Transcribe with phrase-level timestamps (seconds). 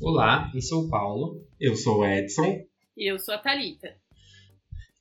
[0.00, 1.44] Olá, eu sou o Paulo.
[1.58, 2.64] Eu sou o Edson.
[2.96, 3.96] E eu sou a Thalita.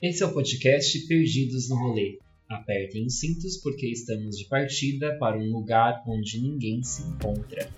[0.02, 2.18] Esse é o podcast Perdidos no Rolê.
[2.50, 7.70] Apertem os cintos porque estamos de partida para um lugar onde ninguém se encontra.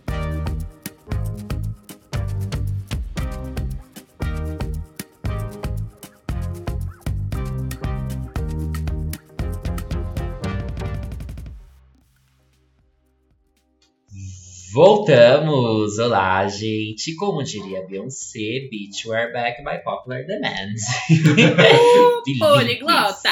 [14.81, 15.99] Voltamos!
[15.99, 17.13] Olá, gente!
[17.15, 20.73] Como diria Beyoncé, Beach We're Back by Popular Demand.
[22.39, 23.29] Poliglota!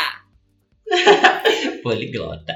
[1.82, 2.54] Poliglota.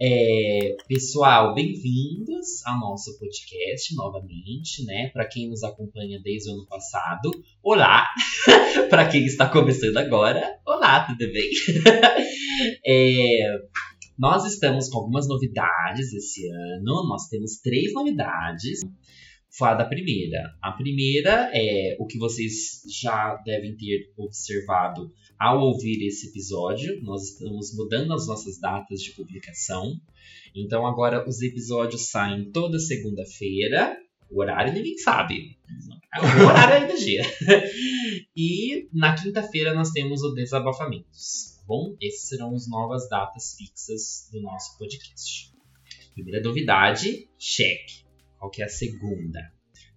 [0.00, 5.08] É, pessoal, bem-vindos ao nosso podcast novamente, né?
[5.08, 8.06] Para quem nos acompanha desde o ano passado, olá!
[8.88, 11.50] Para quem está começando agora, olá, tudo bem?
[12.86, 13.58] é,
[14.18, 17.06] nós estamos com algumas novidades esse ano.
[17.08, 18.80] Nós temos três novidades.
[18.80, 18.90] Vou
[19.56, 20.42] falar da primeira.
[20.60, 27.00] A primeira é o que vocês já devem ter observado ao ouvir esse episódio.
[27.02, 29.94] Nós estamos mudando as nossas datas de publicação.
[30.54, 33.96] Então agora os episódios saem toda segunda-feira.
[34.30, 35.58] O horário ninguém sabe.
[36.42, 37.22] O horário é energia.
[38.36, 41.94] e na quinta-feira nós temos o Desabafamentos bom?
[42.02, 45.52] Essas serão as novas datas fixas do nosso podcast.
[46.14, 48.06] Primeira novidade, check.
[48.38, 49.52] Qual que é a segunda?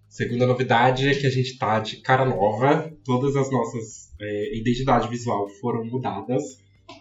[0.09, 2.93] Segunda novidade é que a gente tá de cara nova.
[3.05, 6.43] Todas as nossas é, identidades visual foram mudadas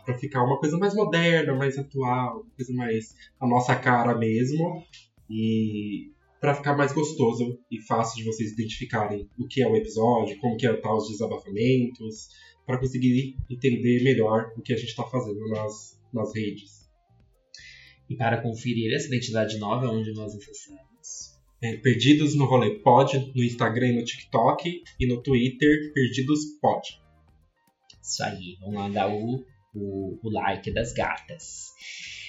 [0.04, 4.84] para ficar uma coisa mais moderna, mais atual, coisa mais a nossa cara mesmo.
[5.28, 10.38] E para ficar mais gostoso e fácil de vocês identificarem o que é o episódio,
[10.38, 12.28] como que é tal os desabafamentos,
[12.66, 16.88] para conseguir entender melhor o que a gente está fazendo nas, nas redes.
[18.08, 20.80] E para conferir essa identidade nova, onde nós acessamos?
[21.62, 26.80] É, Perdidos no Rolê Pod, no Instagram e no TikTok, e no Twitter, Perdidos Pod.
[28.02, 31.68] Isso aí, vamos lá dar o, o, o like das gatas.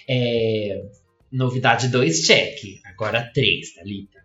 [0.08, 0.84] É,
[1.32, 2.82] novidade 2, check.
[2.86, 4.22] Agora 3, Thalita.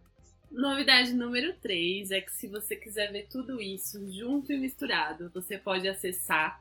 [0.51, 5.59] Novidade número 3 é que se você quiser ver tudo isso junto e misturado, você
[5.59, 6.61] pode acessar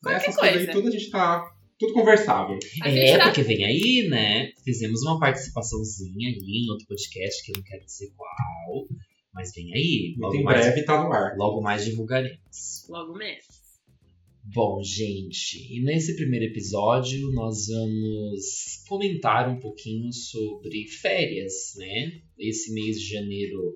[0.02, 0.54] Qualquer essas coisa.
[0.54, 1.44] coisas aí, tudo a gente tá.
[1.80, 2.60] Tudo conversável.
[2.86, 4.52] É, tá- porque vem aí, né?
[4.64, 8.88] Fizemos uma participaçãozinha ali em outro podcast que eu não quero dizer qual.
[9.34, 10.10] Mas vem aí.
[10.18, 11.36] Muito Logo em mais, breve tá no ar.
[11.38, 12.86] logo mais divulgaremos.
[12.88, 13.61] Logo mesmo.
[14.44, 22.22] Bom, gente, e nesse primeiro episódio nós vamos comentar um pouquinho sobre férias, né?
[22.40, 23.76] Esse mês de janeiro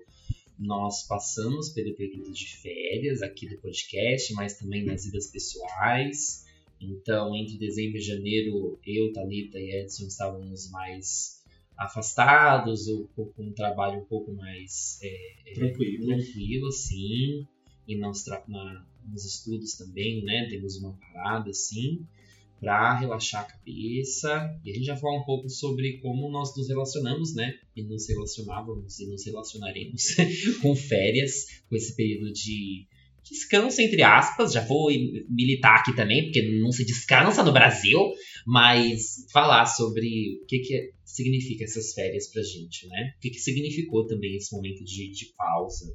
[0.58, 6.46] nós passamos pelo período de férias aqui do podcast, mas também nas vidas pessoais.
[6.82, 11.44] Então, entre dezembro e janeiro, eu, Thalita e Edson estávamos mais
[11.78, 16.08] afastados, ou com um trabalho um pouco mais é, Tranquilo.
[16.08, 17.46] tranquilo, assim,
[17.88, 20.48] e nos, na, nos estudos também, né?
[20.50, 22.06] Temos uma parada, assim
[22.60, 24.60] para relaxar a cabeça.
[24.64, 27.54] E a gente já falar um pouco sobre como nós nos relacionamos, né?
[27.76, 30.16] E nos relacionávamos e nos relacionaremos
[30.62, 32.88] com férias, com esse período de
[33.24, 34.54] descanso, entre aspas.
[34.54, 34.90] Já vou
[35.30, 38.00] militar aqui também, porque não se descansa no Brasil,
[38.46, 43.14] mas falar sobre o que, que significa essas férias pra gente, né?
[43.18, 45.94] O que, que significou também esse momento de, de pausa.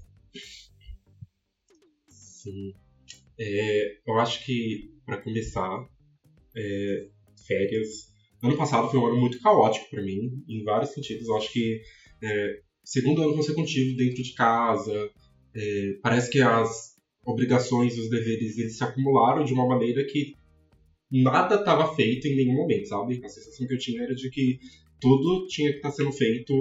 [2.09, 2.75] Sim.
[3.41, 5.89] É, eu acho que, para começar,
[6.55, 7.09] é,
[7.47, 8.11] férias.
[8.43, 11.27] Ano passado foi um ano muito caótico para mim, em vários sentidos.
[11.27, 11.81] Eu acho que
[12.23, 15.11] é, segundo ano consecutivo dentro de casa,
[15.55, 20.35] é, parece que as obrigações e os deveres eles se acumularam de uma maneira que
[21.11, 23.21] nada estava feito em nenhum momento, sabe?
[23.25, 24.59] A sensação que eu tinha era de que
[25.01, 26.53] tudo tinha que estar tá sendo feito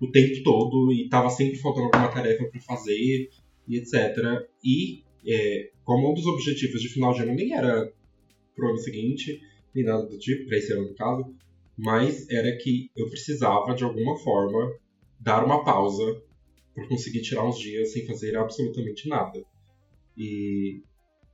[0.00, 3.30] o tempo todo e estava sempre faltando alguma tarefa para fazer
[3.68, 4.46] e etc.
[4.62, 7.92] E é, como um dos objetivos de final de ano nem era
[8.54, 9.40] pro ano seguinte,
[9.74, 11.34] nem nada do tipo, para esse ano no caso,
[11.76, 14.72] mas era que eu precisava, de alguma forma,
[15.20, 16.22] dar uma pausa
[16.74, 19.44] para conseguir tirar uns dias sem fazer absolutamente nada.
[20.16, 20.82] E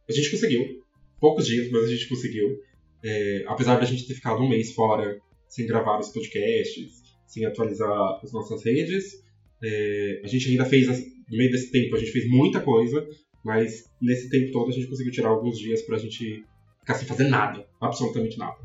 [0.08, 0.82] a gente conseguiu.
[1.20, 2.58] Poucos dias, mas a gente conseguiu.
[3.04, 8.20] É, apesar da gente ter ficado um mês fora sem gravar os podcasts, sem atualizar
[8.22, 9.22] as nossas redes,
[9.62, 13.06] é, a gente ainda fez, no meio desse tempo, a gente fez muita coisa,
[13.44, 16.44] mas nesse tempo todo a gente conseguiu tirar alguns dias pra gente
[16.80, 18.58] ficar sem fazer nada, absolutamente nada.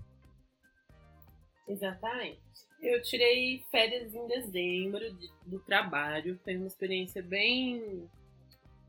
[1.68, 2.40] Exatamente.
[2.82, 6.40] Eu tirei férias em dezembro de, do trabalho.
[6.44, 8.08] Foi uma experiência bem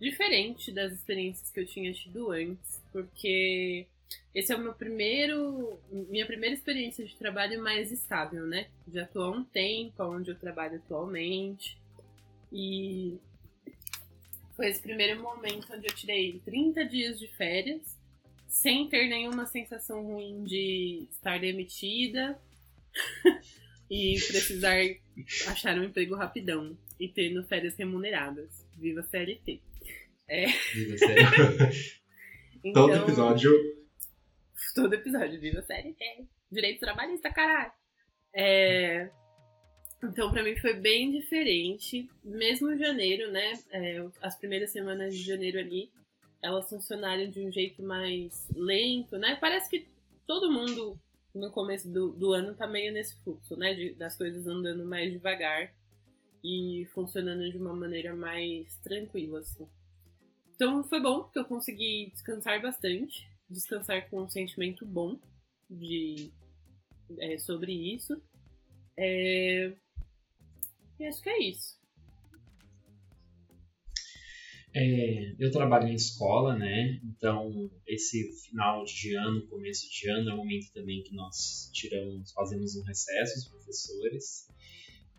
[0.00, 3.86] diferente das experiências que eu tinha tido antes, porque
[4.34, 8.68] esse é o meu primeiro, minha primeira experiência de trabalho mais estável, né?
[8.92, 11.78] Já estou há um tempo onde eu trabalho atualmente
[12.52, 13.18] e
[14.58, 17.96] foi esse primeiro momento onde eu tirei 30 dias de férias
[18.48, 22.36] sem ter nenhuma sensação ruim de estar demitida
[23.88, 24.74] e precisar
[25.46, 28.66] achar um emprego rapidão e tendo férias remuneradas.
[28.76, 29.62] Viva CLT.
[30.26, 30.46] É.
[30.74, 32.00] Viva CLT.
[32.64, 33.52] então, todo episódio.
[34.74, 36.26] Todo episódio, viva CLT.
[36.50, 37.70] Direito trabalhista, caralho.
[38.34, 39.08] É,
[40.02, 42.08] então, para mim foi bem diferente.
[42.24, 43.52] Mesmo em janeiro, né?
[43.70, 45.90] É, as primeiras semanas de janeiro ali,
[46.42, 49.36] elas funcionaram de um jeito mais lento, né?
[49.40, 49.86] Parece que
[50.26, 50.98] todo mundo
[51.34, 53.74] no começo do, do ano tá meio nesse fluxo, né?
[53.74, 55.72] De, das coisas andando mais devagar
[56.44, 59.68] e funcionando de uma maneira mais tranquila, assim.
[60.54, 65.18] Então foi bom, porque eu consegui descansar bastante, descansar com um sentimento bom
[65.68, 66.32] de
[67.18, 68.20] é, sobre isso.
[68.96, 69.72] É...
[71.06, 71.78] Acho que é isso.
[74.74, 77.00] É, eu trabalho em escola, né?
[77.02, 82.32] Então, esse final de ano, começo de ano, é o momento também que nós tiramos,
[82.32, 84.48] fazemos um recesso, os professores.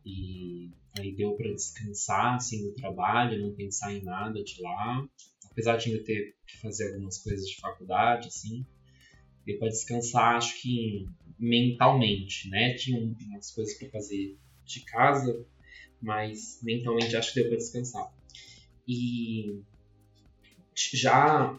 [0.06, 5.08] E aí deu para descansar, assim, do trabalho, não pensar em nada de lá.
[5.52, 8.66] Apesar de ainda ter que fazer algumas coisas de faculdade, assim.
[9.46, 12.76] Deu para descansar, acho que mentalmente, né?
[12.76, 15.46] Tinha umas coisas para fazer de casa,
[16.02, 18.14] mas mentalmente acho que deu para descansar.
[18.88, 19.62] E
[20.94, 21.56] já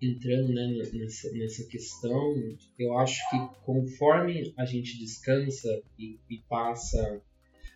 [0.00, 2.34] entrando né, nessa, nessa questão,
[2.78, 7.22] eu acho que conforme a gente descansa e, e, passa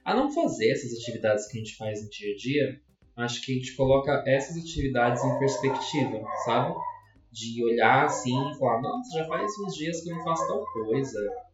[0.04, 2.80] a não fazer essas atividades que a gente faz no dia a dia,
[3.16, 6.74] acho que a gente coloca essas atividades em perspectiva, sabe?
[7.32, 10.64] De olhar assim e falar, nossa, já faz uns dias que eu não faço tal
[10.72, 11.47] coisa.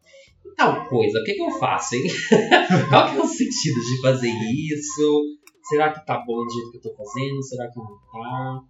[0.57, 2.05] Tal coisa, o que, que eu faço, hein?
[2.89, 5.39] Qual que é o sentido de fazer isso?
[5.65, 7.43] Será que tá bom do jeito que eu tô fazendo?
[7.43, 8.61] Será que não tá?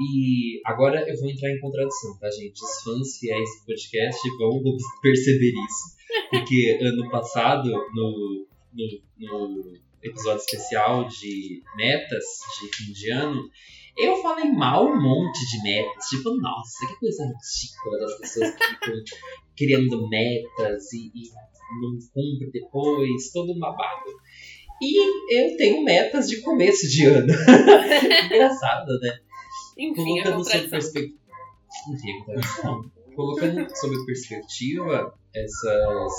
[0.00, 2.54] E agora eu vou entrar em contradição, tá, gente?
[2.54, 4.62] Os fãs fiéis do podcast vão
[5.02, 6.00] perceber isso.
[6.30, 8.86] Porque ano passado, no, no,
[9.18, 12.24] no episódio especial de metas
[12.60, 13.42] de fim de ano,
[14.00, 16.06] eu falei mal um monte de metas.
[16.06, 18.94] Tipo, nossa, que coisa ridícula das pessoas que ficam
[19.56, 21.30] criando metas e, e
[21.80, 24.10] não cumprem depois, todo um babado.
[24.82, 27.32] E eu tenho metas de começo de ano.
[28.24, 29.18] Engraçado, né?
[29.76, 31.20] Enfim, Colocando sob perspectiva.
[31.92, 36.12] Enfim, Colocando sob perspectiva essas,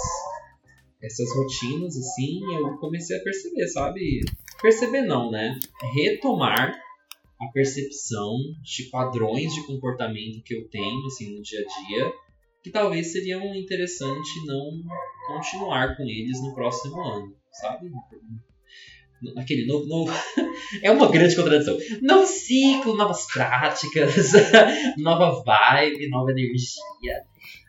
[1.02, 4.22] essas rotinas, assim, eu comecei a perceber, sabe?
[4.62, 5.58] Perceber não, né?
[5.96, 6.80] Retomar
[7.42, 12.14] a percepção de padrões de comportamento que eu tenho, assim, no dia a dia,
[12.64, 14.72] que talvez seriam interessante não
[15.28, 17.90] continuar com eles no próximo ano, sabe?
[19.38, 20.12] aquele novo, novo
[20.82, 21.78] é uma grande contradição.
[22.02, 24.34] Novo ciclo, novas práticas,
[24.98, 27.24] nova vibe, nova energia.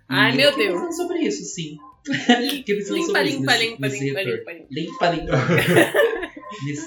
[0.08, 0.80] Ai, meu Deus.
[0.80, 1.76] Pensando sobre isso, sim.
[2.06, 5.36] limpa, limpa, limpa, limpa, limpa, limpa, limpa.
[6.64, 6.86] nesse,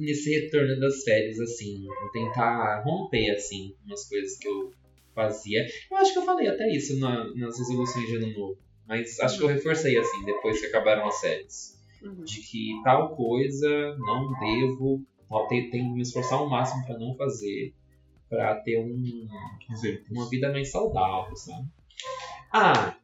[0.00, 4.72] nesse retorno das férias, assim, vou tentar romper, assim, umas coisas que eu
[5.14, 5.66] fazia.
[5.90, 8.58] Eu acho que eu falei até isso na, nas resoluções de ano novo.
[8.88, 12.24] Mas acho que eu reforcei, assim, depois que acabaram as séries uhum.
[12.24, 15.04] de que tal coisa não devo,
[15.48, 17.74] tenho que me esforçar ao máximo para não fazer,
[18.28, 19.28] para ter um,
[20.10, 21.68] uma vida mais saudável, sabe?
[22.52, 22.96] Ah,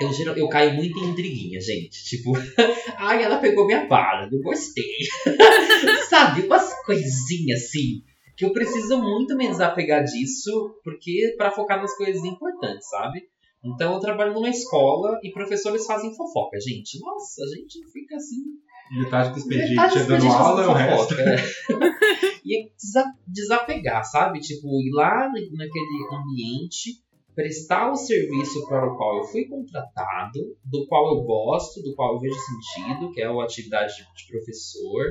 [0.00, 2.04] eu, eu caio muito em intriguinha, gente.
[2.04, 2.32] Tipo,
[2.98, 4.84] ai, ela pegou minha bala, não gostei.
[6.08, 6.42] sabe?
[6.42, 8.02] Umas coisinhas assim
[8.36, 13.22] que eu preciso muito me desapegar disso, porque para focar nas coisas importantes, sabe?
[13.64, 16.98] Então eu trabalho numa escola e professores fazem fofoca, gente.
[17.00, 18.42] Nossa, a gente fica assim
[18.90, 21.14] Metade do expediente Metade é dos dando aula, o resto.
[21.14, 21.36] fofoca, é.
[22.44, 24.40] e desa- desapegar, sabe?
[24.40, 27.02] Tipo, ir lá naquele ambiente,
[27.34, 32.14] prestar o serviço para o qual eu fui contratado, do qual eu gosto, do qual
[32.14, 35.04] eu vejo sentido, que é a atividade de professor,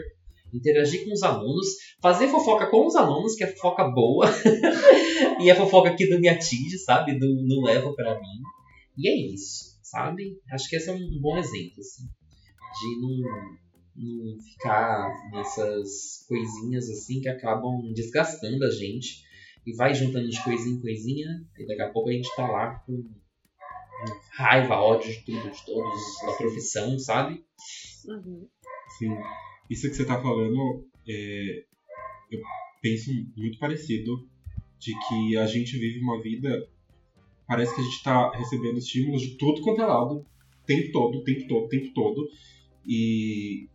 [0.54, 1.68] interagir com os alunos,
[2.02, 4.26] fazer fofoca com os alunos, que é fofoca boa,
[5.42, 7.18] e é fofoca que não me atinge, sabe?
[7.18, 8.42] Não, não leva para mim.
[8.98, 10.38] E é isso, sabe?
[10.52, 12.04] Acho que esse é um bom exemplo, assim,
[12.80, 13.64] de não
[13.96, 19.22] não ficar nessas coisinhas assim que acabam desgastando a gente
[19.66, 21.28] e vai juntando de coisinha em coisinha
[21.58, 23.04] e daqui a pouco a gente tá lá com
[24.32, 27.44] raiva, ódio de tudo, de todos, da profissão, sabe?
[28.06, 28.48] Uhum.
[28.98, 29.16] Sim.
[29.70, 31.64] Isso que você tá falando, é,
[32.32, 32.42] eu
[32.82, 34.28] penso muito parecido
[34.80, 36.68] de que a gente vive uma vida.
[37.48, 41.20] Parece que a gente tá recebendo estímulos de tudo quanto é lado, o tempo todo,
[41.20, 42.28] o tempo todo, o tempo todo.
[42.86, 43.70] E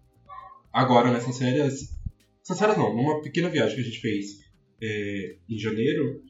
[0.72, 1.96] agora nessas férias.
[2.42, 4.47] Essas férias não, numa pequena viagem que a gente fez
[4.80, 6.22] é, em janeiro,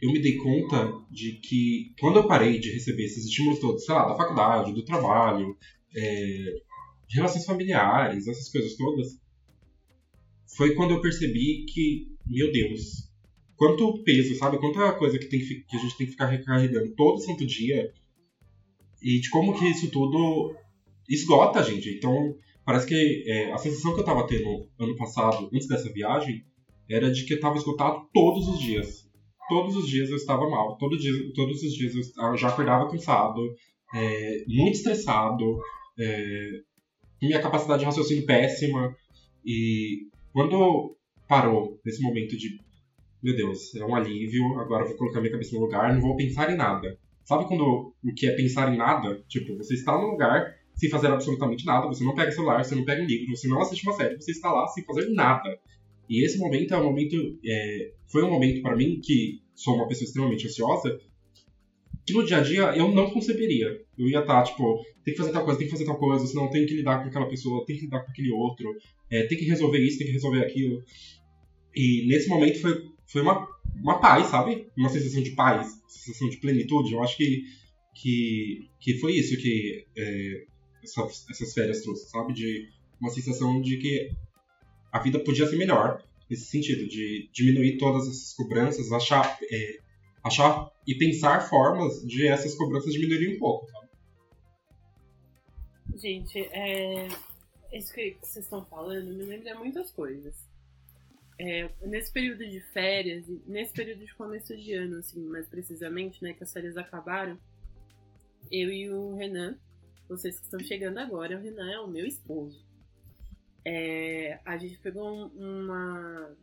[0.00, 3.94] eu me dei conta de que quando eu parei de receber esses estímulos todos, sei
[3.94, 5.56] lá, da faculdade, do trabalho,
[5.94, 6.60] é,
[7.08, 9.20] de relações familiares, essas coisas todas,
[10.56, 13.08] foi quando eu percebi que, meu Deus,
[13.56, 14.58] quanto peso, sabe?
[14.58, 17.92] Quanta coisa que, tem que, que a gente tem que ficar recarregando todo santo dia
[19.00, 20.54] e de como que isso tudo
[21.08, 21.90] esgota a gente.
[21.90, 26.44] Então, parece que é, a sensação que eu tava tendo ano passado, antes dessa viagem,
[26.88, 29.08] era de que eu tava esgotado todos os dias.
[29.48, 30.76] Todos os dias eu estava mal.
[30.78, 33.40] Todo dia, todos os dias eu já acordava cansado,
[33.94, 35.58] é, muito estressado,
[35.98, 36.50] é,
[37.20, 38.94] minha capacidade de raciocínio péssima.
[39.44, 40.96] E quando
[41.28, 42.58] parou nesse momento de,
[43.22, 46.16] meu Deus, é um alívio, agora eu vou colocar minha cabeça no lugar, não vou
[46.16, 46.98] pensar em nada.
[47.24, 49.22] Sabe quando o que é pensar em nada?
[49.28, 52.84] Tipo, você está no lugar sem fazer absolutamente nada, você não pega celular, você não
[52.84, 55.58] pega um livro, você não assiste uma série, você está lá sem fazer nada.
[56.12, 57.16] E esse momento é um momento.
[57.44, 61.00] é, foi um momento para mim que sou uma pessoa extremamente ansiosa,
[62.04, 63.80] que no dia a dia eu não conceberia.
[63.96, 64.64] Eu ia estar, tipo,
[65.04, 67.08] tem que fazer tal coisa, tem que fazer tal coisa, senão tem que lidar com
[67.08, 68.68] aquela pessoa, tem que lidar com aquele outro,
[69.10, 70.82] é, tem que resolver isso, tem que resolver aquilo.
[71.74, 72.74] E nesse momento foi,
[73.06, 74.66] foi uma, uma paz, sabe?
[74.76, 76.92] Uma sensação de paz, sensação de plenitude.
[76.92, 77.44] Eu acho que,
[77.94, 80.44] que, que foi isso que é,
[80.82, 82.34] essa- essas férias trouxe, sabe?
[82.34, 82.68] De
[83.00, 84.10] uma sensação de que
[84.92, 89.78] a vida podia ser melhor nesse sentido, de diminuir todas essas cobranças, achar, é,
[90.24, 93.70] achar e pensar formas de essas cobranças diminuírem um pouco.
[93.70, 93.88] sabe?
[95.96, 97.06] Gente, é...
[97.72, 100.34] isso que vocês estão falando me lembra muitas coisas.
[101.38, 106.32] É, nesse período de férias, nesse período de começo de ano, assim, mais precisamente, né,
[106.32, 107.38] que as férias acabaram,
[108.50, 109.58] eu e o Renan,
[110.08, 112.64] vocês que estão chegando agora, o Renan é o meu esposo.
[113.64, 115.28] É, a gente pegou um-
[115.64, 116.36] uma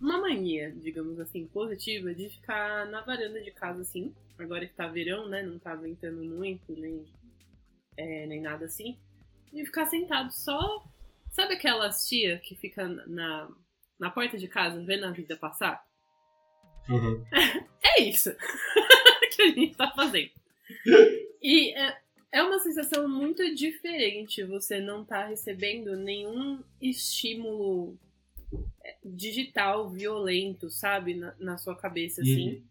[0.00, 4.14] uma mania, digamos assim, positiva de ficar na varanda de casa assim.
[4.38, 5.42] Agora que tá verão, né?
[5.42, 7.04] Não tá ventando muito, nem,
[7.96, 8.98] é, nem nada assim.
[9.52, 10.84] E ficar sentado só.
[11.30, 13.48] Sabe aquelas tia que fica na,
[13.98, 15.84] na porta de casa vendo a vida passar?
[16.88, 17.24] Uhum.
[17.96, 18.34] É isso
[19.36, 20.30] que a gente tá fazendo.
[21.40, 22.00] E é,
[22.34, 27.96] é uma sensação muito diferente você não tá recebendo nenhum estímulo
[28.82, 32.64] é, digital violento, sabe, na, na sua cabeça, assim.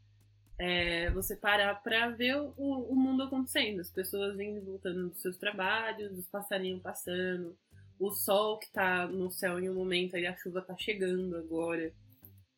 [0.60, 5.22] É, você parar pra ver o, o mundo acontecendo, as pessoas indo e voltando dos
[5.22, 7.58] seus trabalhos, os passarinhos passando,
[7.98, 11.90] o sol que tá no céu em um momento, aí a chuva tá chegando agora.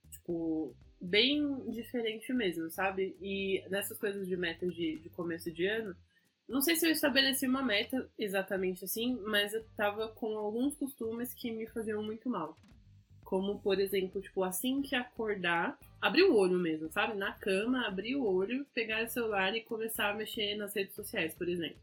[0.09, 3.15] Tipo, bem diferente mesmo, sabe?
[3.21, 5.95] E nessas coisas de metas de, de começo de ano,
[6.47, 11.33] não sei se eu estabeleci uma meta exatamente assim, mas eu tava com alguns costumes
[11.33, 12.55] que me faziam muito mal.
[13.23, 17.17] Como, por exemplo, tipo, assim que acordar, abrir o olho mesmo, sabe?
[17.17, 21.33] Na cama, abrir o olho, pegar o celular e começar a mexer nas redes sociais,
[21.33, 21.79] por exemplo.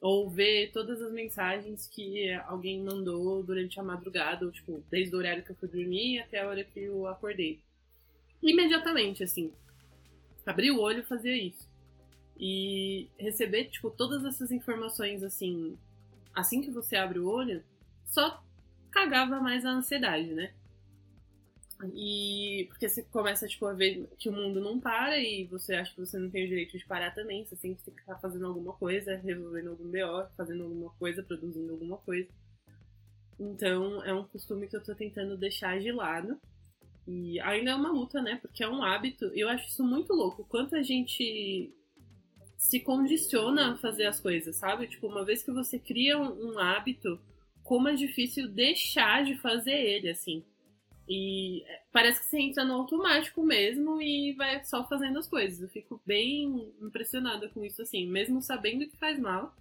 [0.00, 5.18] Ou ver todas as mensagens que alguém mandou durante a madrugada, ou, tipo, desde o
[5.18, 7.60] horário que eu fui dormir até a hora que eu acordei.
[8.42, 9.52] Imediatamente, assim.
[10.44, 11.71] Abrir o olho e fazer isso.
[12.44, 15.78] E receber, tipo, todas essas informações, assim,
[16.34, 17.62] assim que você abre o olho,
[18.04, 18.42] só
[18.90, 20.52] cagava mais a ansiedade, né?
[21.94, 25.94] E porque você começa tipo, a ver que o mundo não para e você acha
[25.94, 28.46] que você não tem o direito de parar também, você sempre tem que estar fazendo
[28.46, 32.28] alguma coisa, resolvendo algum BO, fazendo alguma coisa, produzindo alguma coisa.
[33.38, 36.40] Então é um costume que eu tô tentando deixar de lado.
[37.06, 38.40] E ainda é uma luta, né?
[38.42, 39.26] Porque é um hábito.
[39.26, 40.44] Eu acho isso muito louco.
[40.44, 41.72] Quanto a gente
[42.62, 44.86] se condiciona a fazer as coisas, sabe?
[44.86, 47.20] Tipo, uma vez que você cria um, um hábito,
[47.64, 50.44] como é difícil deixar de fazer ele, assim.
[51.08, 55.60] E parece que você entra no automático mesmo e vai só fazendo as coisas.
[55.60, 59.52] Eu fico bem impressionada com isso, assim, mesmo sabendo que faz mal,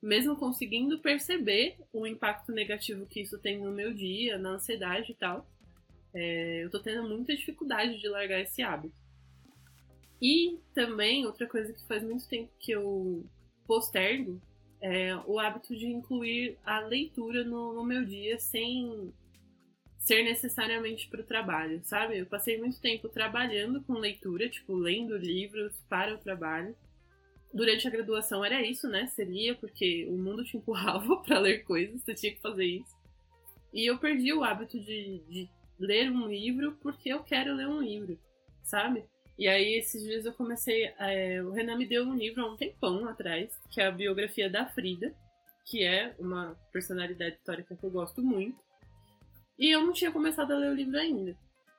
[0.00, 5.14] mesmo conseguindo perceber o impacto negativo que isso tem no meu dia, na ansiedade e
[5.14, 5.48] tal.
[6.12, 9.00] É, eu tô tendo muita dificuldade de largar esse hábito.
[10.20, 13.24] E também, outra coisa que faz muito tempo que eu
[13.66, 14.40] postergo
[14.80, 19.12] é o hábito de incluir a leitura no, no meu dia sem
[19.98, 22.18] ser necessariamente para o trabalho, sabe?
[22.18, 26.74] Eu passei muito tempo trabalhando com leitura, tipo, lendo livros para o trabalho.
[27.52, 29.10] Durante a graduação era isso, né?
[29.18, 32.96] Lia porque o mundo te empurrava para ler coisas, você tinha que fazer isso.
[33.72, 35.48] E eu perdi o hábito de, de
[35.78, 38.18] ler um livro porque eu quero ler um livro,
[38.64, 39.04] sabe?
[39.40, 40.92] E aí, esses dias eu comecei.
[40.98, 44.50] É, o Renan me deu um livro há um tempão atrás, que é a biografia
[44.50, 45.14] da Frida,
[45.64, 48.62] que é uma personalidade histórica que eu gosto muito.
[49.58, 51.34] E eu não tinha começado a ler o livro ainda.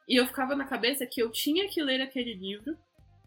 [0.10, 2.75] E eu ficava na cabeça que eu tinha que ler aquele livro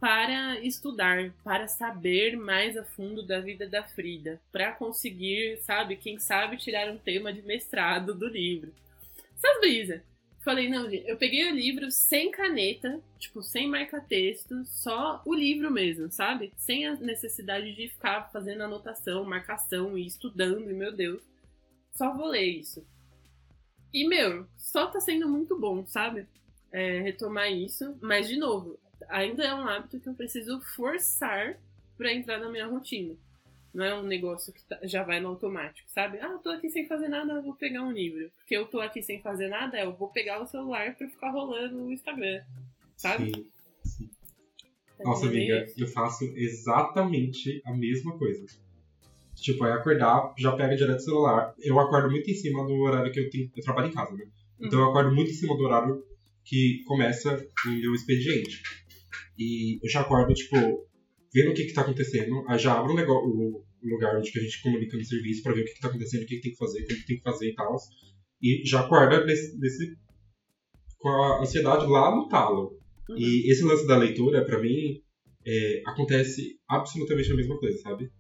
[0.01, 6.19] para estudar, para saber mais a fundo da vida da Frida, para conseguir, sabe, quem
[6.19, 8.75] sabe tirar um tema de mestrado do livro.
[9.37, 10.14] Essas brisas.
[10.45, 15.71] Falei, não, gente, eu peguei o livro sem caneta, tipo, sem marca-texto, só o livro
[15.71, 16.53] mesmo, sabe?
[16.59, 21.23] Sem a necessidade de ficar fazendo anotação, marcação e estudando, e meu Deus.
[21.93, 22.87] Só vou ler isso.
[23.91, 26.27] E, meu, só tá sendo muito bom, sabe?
[26.71, 27.97] É, retomar isso.
[28.03, 31.59] Mas, de novo, ainda é um hábito que eu preciso forçar
[31.97, 33.17] para entrar na minha rotina.
[33.75, 36.21] Não é um negócio que tá, já vai no automático, sabe?
[36.21, 38.31] Ah, tô aqui sem fazer nada, vou pegar um livro.
[38.37, 41.77] Porque eu tô aqui sem fazer nada, eu vou pegar o celular pra ficar rolando
[41.77, 42.41] no Instagram,
[42.97, 43.33] sabe?
[43.35, 43.47] Sim,
[43.85, 44.11] sim.
[44.97, 48.47] Tá Nossa, amiga, eu faço exatamente a mesma coisa.
[49.35, 51.53] Tipo, é acordar, já pega direto o celular.
[51.59, 53.51] Eu acordo muito em cima do horário que eu tenho.
[53.57, 54.25] Eu trabalho em casa, né?
[54.61, 54.85] Então uhum.
[54.85, 56.05] eu acordo muito em cima do horário
[56.45, 58.63] que começa o meu expediente.
[59.37, 60.87] E eu já acordo, tipo,
[61.35, 64.63] vendo o que está acontecendo, aí já abro um negócio, o lugar onde a gente
[64.63, 66.87] comunica no serviço para ver o que está acontecendo, o que, que, tem que fazer,
[66.87, 67.77] como que tem que fazer e tal.
[68.41, 69.97] E já acorda nesse, nesse,
[70.99, 72.79] com a ansiedade lá no talo.
[73.09, 73.19] Uhum.
[73.19, 75.03] E esse lance da leitura, para mim,
[75.47, 78.11] é, acontece absolutamente a mesma coisa, sabe?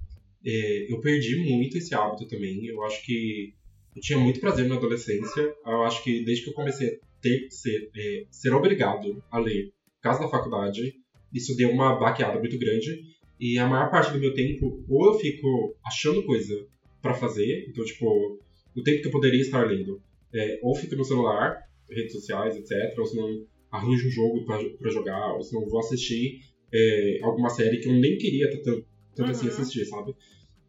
[0.44, 2.66] É, eu perdi muito esse hábito também.
[2.66, 3.54] Eu acho que
[3.96, 5.54] eu tinha muito prazer na adolescência.
[5.64, 9.72] Eu acho que desde que eu comecei a ter ser, é, ser obrigado a ler
[9.96, 10.94] por causa da faculdade,
[11.32, 13.13] isso deu uma baqueada muito grande.
[13.44, 16.66] E a maior parte do meu tempo, ou eu fico achando coisa
[17.02, 18.40] para fazer, então, tipo,
[18.74, 20.00] o tempo que eu poderia estar lendo,
[20.32, 24.90] é, ou fico no celular, redes sociais, etc., ou se não arranjo um jogo para
[24.90, 26.40] jogar, ou se não vou assistir
[26.72, 29.52] é, alguma série que eu nem queria tanto, tanto assim uhum.
[29.52, 30.14] assim assistir, sabe?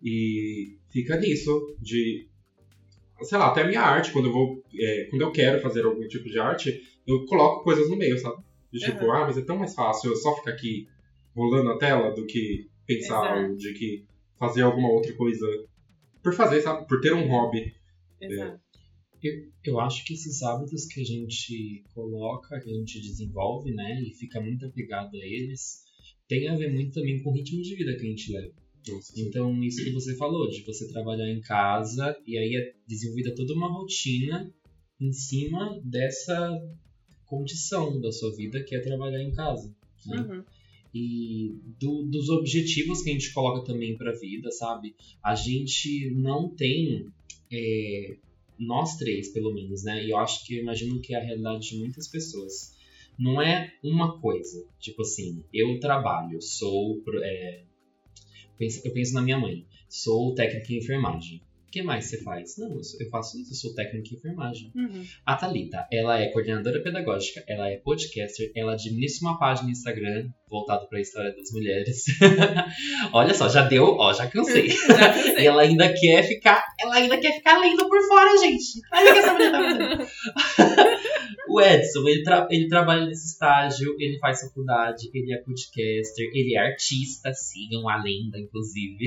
[0.04, 2.28] E fica nisso, de.
[3.22, 4.62] Sei lá, até a minha arte, quando eu vou.
[4.78, 8.44] É, quando eu quero fazer algum tipo de arte, eu coloco coisas no meio, sabe?
[8.70, 9.14] De tipo, uhum.
[9.14, 10.90] ah, mas é tão mais fácil eu só ficar aqui
[11.36, 13.58] rolando a tela do que pensar Exato.
[13.58, 14.06] de que
[14.38, 15.46] fazer alguma outra coisa
[16.24, 16.88] por fazer, sabe?
[16.88, 17.74] Por ter um hobby.
[18.22, 18.60] Exato.
[18.60, 18.66] É.
[19.22, 24.02] Eu, eu acho que esses hábitos que a gente coloca, que a gente desenvolve, né,
[24.02, 25.84] e fica muito apegado a eles,
[26.28, 28.54] tem a ver muito também com o ritmo de vida que a gente leva.
[29.18, 33.54] Então, isso que você falou, de você trabalhar em casa e aí é desenvolvida toda
[33.54, 34.54] uma rotina
[35.02, 36.62] em cima dessa
[37.26, 39.74] condição da sua vida que é trabalhar em casa.
[40.06, 40.22] Né?
[40.22, 40.44] Uhum.
[40.98, 44.96] E do, dos objetivos que a gente coloca também para a vida, sabe?
[45.22, 47.06] A gente não tem,
[47.52, 48.16] é,
[48.58, 50.06] nós três pelo menos, né?
[50.06, 52.74] E eu acho que eu imagino que é a realidade de muitas pessoas.
[53.20, 57.64] Não é uma coisa, tipo assim, eu trabalho, sou é,
[58.60, 59.66] eu penso na minha mãe.
[59.90, 61.42] Sou técnica em enfermagem.
[61.76, 62.58] O que mais você faz?
[62.58, 64.72] Não, eu faço isso, eu sou técnica em enfermagem.
[64.74, 65.04] Uhum.
[65.26, 70.30] A Thalita, ela é coordenadora pedagógica, ela é podcaster, ela administra uma página no Instagram
[70.48, 72.06] voltada para a história das mulheres.
[73.12, 74.70] Olha só, já deu, ó, já cansei.
[74.88, 75.44] já cansei.
[75.44, 78.80] e ela ainda quer ficar, ela ainda quer ficar lendo por fora, gente.
[78.94, 80.96] Olha o que essa mulher tá fazendo.
[81.48, 86.56] O Edson, ele, tra ele trabalha nesse estágio, ele faz faculdade, ele é podcaster, ele
[86.56, 89.06] é artista, sigam a lenda, inclusive.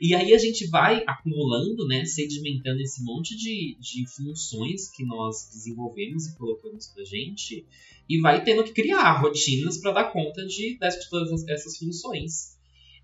[0.00, 5.48] e aí a gente vai acumulando, né, sedimentando esse monte de, de funções que nós
[5.52, 7.66] desenvolvemos e colocamos pra gente,
[8.08, 12.56] e vai tendo que criar rotinas para dar conta de, de todas essas funções.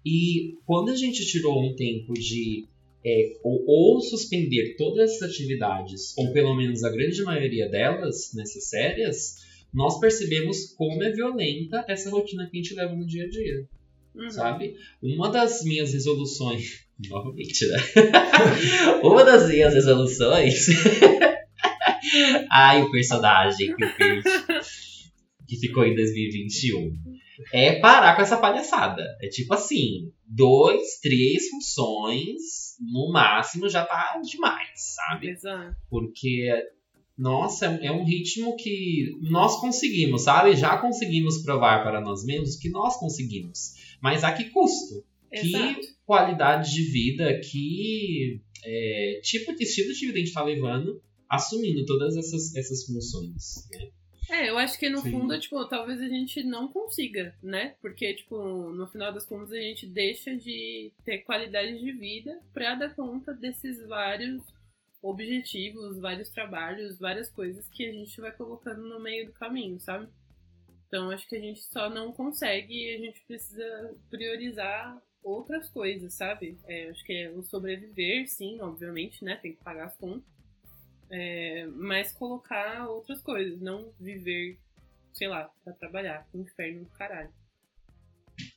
[0.04, 2.66] E quando a gente tirou um tempo de
[3.06, 9.44] é, ou, ou, suspender todas essas atividades, ou pelo menos a grande maioria delas necessárias,
[9.72, 13.68] nós percebemos como é violenta essa rotina que a gente leva no dia a dia.
[14.14, 14.30] Uhum.
[14.30, 14.76] sabe?
[15.02, 16.83] Uma das minhas resoluções.
[16.98, 17.78] Novamente, né?
[19.02, 20.66] Uma das minhas resoluções.
[22.50, 24.24] Ai, o personagem que, fez,
[25.46, 26.96] que ficou em 2021.
[27.52, 29.02] É parar com essa palhaçada.
[29.20, 35.30] É tipo assim, dois, três funções, no máximo já tá demais, sabe?
[35.30, 35.76] Exato.
[35.90, 36.48] Porque,
[37.18, 40.54] nossa, é um ritmo que nós conseguimos, sabe?
[40.54, 43.74] Já conseguimos provar para nós mesmos que nós conseguimos.
[44.00, 45.04] Mas a que custo?
[45.32, 45.80] Exato.
[45.80, 51.02] Que qualidade de vida, que é, tipo de estilo de vida a gente tá levando,
[51.28, 53.90] assumindo todas essas, essas funções, né?
[54.30, 55.12] É, eu acho que no Sim.
[55.12, 57.76] fundo, tipo, talvez a gente não consiga, né?
[57.82, 62.74] Porque, tipo, no final das contas a gente deixa de ter qualidade de vida pra
[62.74, 64.42] dar conta desses vários
[65.02, 70.08] objetivos, vários trabalhos, várias coisas que a gente vai colocando no meio do caminho, sabe?
[70.86, 76.12] Então acho que a gente só não consegue e a gente precisa priorizar outras coisas,
[76.14, 76.56] sabe?
[76.66, 79.36] É, acho que é o sobreviver, sim, obviamente, né?
[79.36, 80.22] Tem que pagar as contas.
[81.10, 84.58] É, mas colocar outras coisas, não viver,
[85.12, 86.28] sei lá, pra trabalhar.
[86.34, 87.30] Inferno do caralho.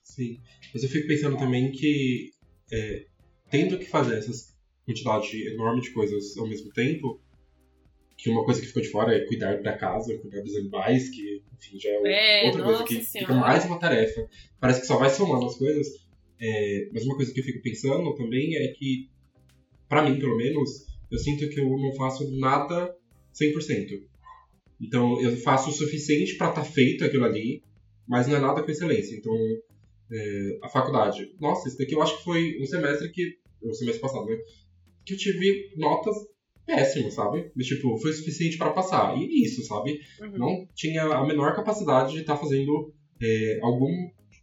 [0.04, 0.42] Sim.
[0.74, 2.34] Mas eu fico pensando também que,
[2.72, 3.06] é,
[3.50, 7.20] tendo que fazer essas quantidade enorme de coisas ao mesmo tempo,
[8.16, 11.44] que uma coisa que ficou de fora é cuidar da casa, cuidar dos animais, que,
[11.54, 13.34] enfim, já é, É, outra coisa que senhora.
[13.34, 14.28] fica mais uma tarefa.
[14.60, 16.07] Parece que só vai somando as coisas.
[16.40, 19.10] É, mas uma coisa que eu fico pensando também é que,
[19.90, 22.96] pra mim, pelo menos, eu sinto que eu não faço nada
[23.34, 24.02] 100%.
[24.80, 27.64] Então, eu faço o suficiente pra estar feito aquilo ali,
[28.08, 29.16] mas não é nada com excelência.
[29.16, 29.34] Então,
[30.12, 31.36] é, a faculdade.
[31.40, 33.38] Nossa, esse daqui eu acho que foi um semestre que.
[33.62, 34.38] O semestre passado, né?
[35.04, 36.16] Que eu tive notas
[36.66, 37.52] péssimas, sabe?
[37.56, 39.18] Mas, tipo, foi suficiente pra passar.
[39.18, 40.00] E isso, sabe?
[40.22, 40.38] Uhum.
[40.38, 43.92] Não tinha a menor capacidade de estar fazendo é, algum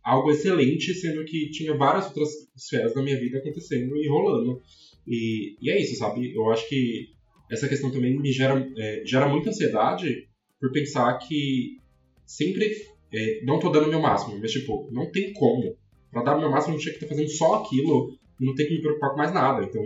[0.04, 4.60] algo excelente, sendo que tinha várias outras esferas da minha vida acontecendo e rolando.
[5.06, 6.34] E, e é isso, sabe?
[6.34, 7.08] Eu acho que
[7.50, 10.28] essa questão também me gera, é, gera muita ansiedade
[10.60, 11.78] por pensar que
[12.26, 12.70] sempre
[13.12, 15.74] é, não tô dando o meu máximo, mas tipo, não tem como.
[16.10, 18.66] Pra dar o meu máximo, eu tinha que estar fazendo só aquilo e não ter
[18.66, 19.64] que me preocupar com mais nada.
[19.64, 19.82] Então,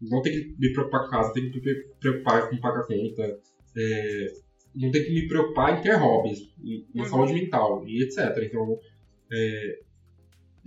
[0.00, 3.38] não ter que me preocupar com casa, ter que me preocupar com pagar conta,
[3.76, 4.26] é,
[4.74, 6.38] não ter que me preocupar em ter hobbies,
[6.94, 7.08] na Uhum.
[7.08, 8.18] saúde mental e etc.
[8.42, 8.78] Então,
[9.34, 9.78] é,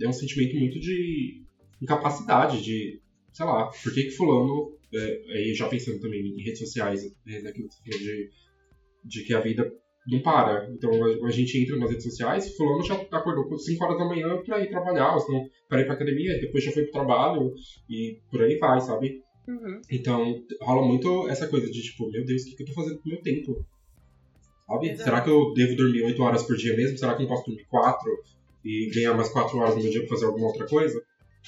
[0.02, 1.42] é um sentimento muito de
[1.80, 3.00] incapacidade, de,
[3.32, 7.42] sei lá, por que que fulano, é, aí já pensando também em redes sociais, é,
[7.42, 8.30] naquilo que você falou de,
[9.04, 9.72] de que a vida
[10.06, 10.68] não para.
[10.72, 10.90] Então
[11.24, 14.60] a, gente entra nas redes sociais, fulano já acordou com 5 horas da manhã pra
[14.62, 17.52] ir trabalhar, ou senão para ir pra academia, depois já foi pro trabalho
[17.88, 19.22] e por aí vai, sabe?
[19.46, 19.80] Uhum.
[19.90, 22.98] Então rola muito essa coisa de tipo, meu Deus, o que, que eu tô fazendo
[22.98, 23.64] com o meu tempo?
[24.66, 24.88] Sabe?
[24.88, 25.04] Exato.
[25.04, 26.98] Será que eu devo dormir 8 horas por dia mesmo?
[26.98, 28.10] Será que eu não posso dormir 4
[28.64, 31.00] e ganhar mais 4 horas no meu dia pra fazer alguma outra coisa?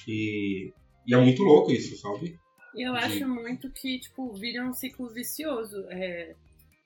[0.09, 0.73] E,
[1.07, 2.39] e é muito louco isso, sabe?
[2.75, 5.85] E eu de- acho muito que, tipo, vira um ciclo vicioso.
[5.91, 6.35] É...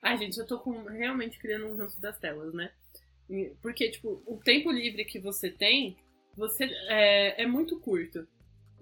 [0.01, 0.83] Ai, gente, eu tô com...
[0.85, 2.71] realmente criando um ranço das telas, né?
[3.61, 5.95] Porque, tipo, o tempo livre que você tem,
[6.35, 8.27] você é, é muito curto.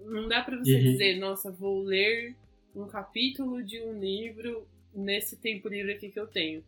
[0.00, 0.82] Não dá pra você Uhum.
[0.92, 2.34] dizer, nossa, vou ler
[2.74, 6.62] um capítulo de um livro nesse tempo livre aqui que eu tenho.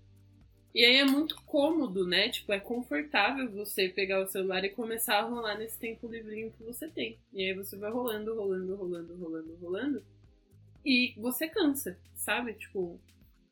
[0.76, 2.28] E aí é muito cômodo, né?
[2.28, 6.62] Tipo, é confortável você pegar o celular e começar a rolar nesse tempo livrinho que
[6.62, 7.18] você tem.
[7.32, 10.04] E aí você vai rolando, rolando, rolando, rolando, rolando.
[10.84, 12.52] E você cansa, sabe?
[12.52, 13.00] Tipo,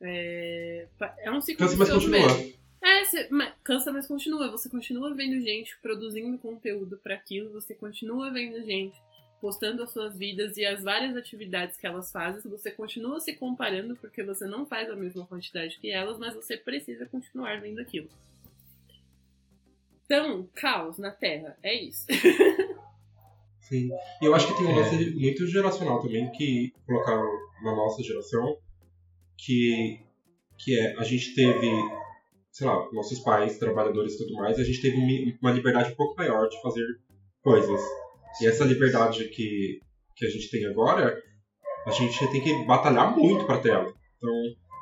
[0.03, 0.87] é,
[1.21, 2.27] é um ciclo Cansa, mas continua.
[2.27, 2.55] mesmo.
[2.83, 4.51] É, você, mas cansa, mas continua.
[4.51, 9.01] Você continua vendo gente produzindo conteúdo para aquilo, você continua vendo gente
[9.45, 12.51] postando as suas vidas e as várias atividades que elas fazem.
[12.51, 16.57] Você continua se comparando porque você não faz a mesma quantidade que elas, mas você
[16.57, 18.09] precisa continuar vendo aquilo.
[20.07, 22.07] Então, caos na Terra, é isso.
[23.61, 23.91] Sim.
[24.23, 24.77] E eu acho que tem um É.
[24.77, 27.31] lance muito geracional também, que colocaram
[27.63, 28.57] na nossa geração,
[29.37, 30.01] que,
[30.57, 31.71] que é, a gente teve,
[32.51, 36.17] sei lá, nossos pais, trabalhadores e tudo mais, a gente teve uma liberdade um pouco
[36.17, 36.87] maior de fazer
[37.43, 38.04] coisas.
[38.41, 39.79] E essa liberdade que,
[40.17, 41.17] que a gente tem agora,
[41.87, 43.93] a gente tem que batalhar muito para ter ela.
[44.19, 44.31] Então,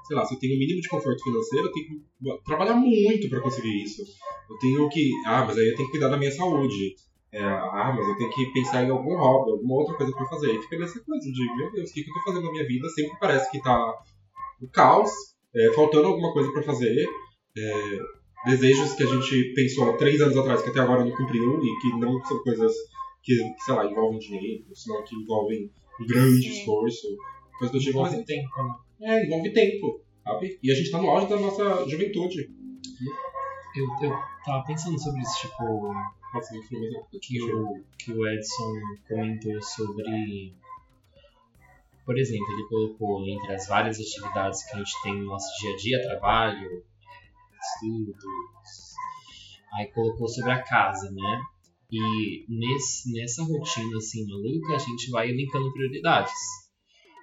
[0.06, 2.74] sei lá, se eu tenho o mínimo de conforto financeiro, eu tenho que ba- trabalhar
[2.74, 4.02] muito para conseguir isso.
[4.48, 6.94] Eu tenho que, ah, mas aí eu tenho que cuidar da minha saúde.
[7.32, 10.52] É, ah, mas eu tenho que pensar em algum hobby, alguma outra coisa pra fazer.
[10.54, 12.66] E fica nessa coisa de, meu Deus, o que, que eu tô fazendo na minha
[12.66, 12.88] vida?
[12.90, 13.94] Sempre parece que tá
[14.60, 15.10] o caos,
[15.54, 17.06] é, faltando alguma coisa pra fazer.
[17.56, 17.98] é,
[18.44, 21.80] desejos que a gente pensou há três anos atrás que até agora não cumpriu e
[21.80, 22.72] que não são coisas
[23.22, 26.58] que, sei lá, envolvem dinheiro, senão que envolvem um grande Sim.
[26.58, 27.06] esforço.
[27.58, 28.48] Coisa do tipo, mas Envolve tempo.
[28.98, 29.20] né?
[29.22, 30.58] é, envolve tempo, sabe?
[30.62, 32.50] E a gente tá no auge da nossa juventude.
[33.76, 35.94] Eu, eu tava pensando sobre isso, tipo,
[36.72, 37.06] mesmo.
[37.20, 38.72] que o, que o Edson
[39.08, 40.54] comentou sobre.
[42.04, 45.72] Por exemplo, ele colocou entre as várias atividades que a gente tem no nosso dia
[45.72, 46.84] a dia, trabalho,
[47.60, 48.94] estudos,
[49.74, 51.42] aí colocou sobre a casa, né?
[51.92, 56.32] E nesse, nessa rotina assim maluca, a gente vai elencando prioridades.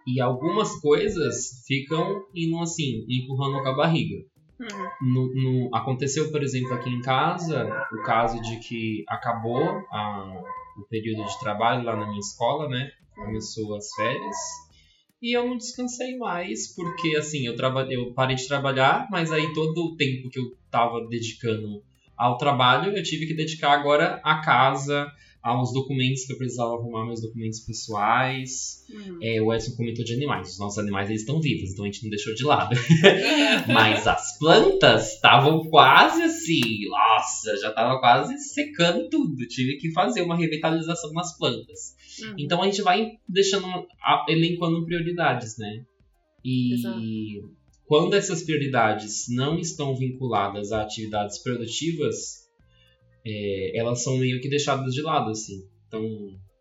[0.08, 4.23] E algumas coisas ficam indo assim, empurrando com a barriga.
[4.60, 5.13] Uhum.
[5.13, 10.43] No, no- aconteceu, por exemplo, aqui em casa, o caso de que acabou a-
[10.77, 12.89] o período de trabalho lá na minha escola, né?
[13.15, 14.36] Começou as férias.
[15.21, 19.51] E eu não descansei mais, porque assim, eu, traba eu parei de trabalhar, mas aí
[19.53, 21.82] todo o tempo que eu tava dedicando
[22.19, 25.10] ao trabalho, eu tive que dedicar agora à casa,
[25.41, 28.86] aos documentos que eu precisava arrumar, meus documentos pessoais.
[28.89, 29.19] Uhum.
[29.21, 30.51] É, o Edson comentou de animais.
[30.51, 32.75] Os nossos animais eles estão vivos, então a gente não deixou de lado.
[33.71, 39.47] Mas as plantas estavam quase assim, nossa, já tava quase secando tudo.
[39.47, 41.95] Tive que fazer uma revitalização nas plantas.
[42.21, 42.36] Uhum.
[42.38, 43.65] Então a gente vai deixando,
[44.03, 45.86] a- elencando prioridades, né?
[46.43, 46.99] E Exato.
[47.89, 52.47] Quando essas prioridades não estão vinculadas a atividades produtivas,
[53.25, 55.67] é, elas são meio que deixadas de lado, assim.
[55.88, 56.06] Então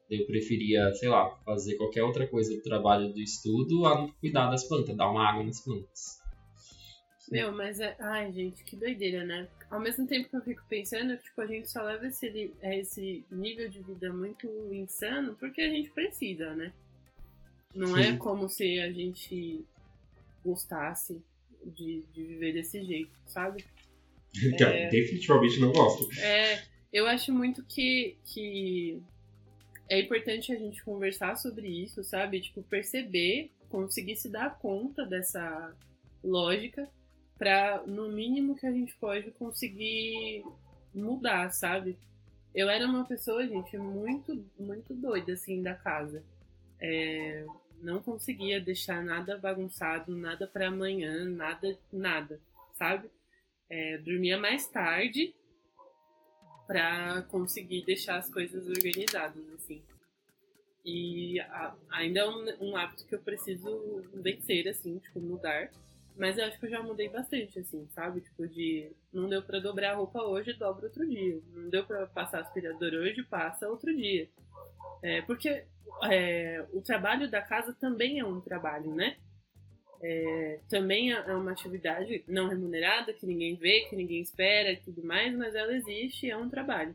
[0.09, 4.65] eu preferia, sei lá, fazer qualquer outra coisa do trabalho do estudo a cuidar das
[4.67, 6.19] plantas, dar uma água nas plantas.
[7.31, 7.95] Meu, mas é.
[8.01, 9.47] Ai, gente, que doideira, né?
[9.71, 13.23] Ao mesmo tempo que eu fico pensando, tipo, a gente só leva esse, é, esse
[13.31, 16.73] nível de vida muito insano porque a gente precisa, né?
[17.75, 18.17] Não é Sim.
[18.17, 19.63] como se a gente
[20.49, 21.23] gostasse
[21.65, 23.65] de, de viver desse jeito, sabe?
[24.33, 26.09] Que eu definitivamente não gosto.
[26.21, 29.03] É, eu acho muito que, que
[29.89, 32.41] é importante a gente conversar sobre isso, sabe?
[32.41, 35.75] Tipo, perceber, conseguir se dar conta dessa
[36.23, 36.89] lógica
[37.39, 40.45] pra, no mínimo que a gente pode conseguir
[40.95, 41.99] mudar, sabe?
[42.55, 46.23] Eu era uma pessoa, gente, muito, muito doida, assim, da casa.
[46.81, 47.45] É,
[47.83, 52.41] não conseguia deixar nada bagunçado, nada pra amanhã, nada, nada,
[52.75, 53.11] sabe?
[53.71, 55.35] É, dormia mais tarde
[56.69, 59.83] pra conseguir deixar as coisas organizadas, assim.
[60.85, 65.71] E a- ainda é um, um hábito que eu preciso vencer, assim, tipo, mudar.
[66.17, 68.21] Mas eu acho que eu já mudei bastante, assim, sabe?
[68.23, 71.41] Tipo, de não deu pra dobrar a roupa hoje, dobra outro dia.
[71.55, 74.29] Não deu pra passar aspirador hoje, passa outro dia.
[75.03, 75.65] É, porque
[76.11, 79.17] é, o trabalho da casa também é um trabalho, né?
[80.03, 85.05] É, também é uma atividade não remunerada, que ninguém vê, que ninguém espera e tudo
[85.05, 86.95] mais, mas ela existe é um trabalho.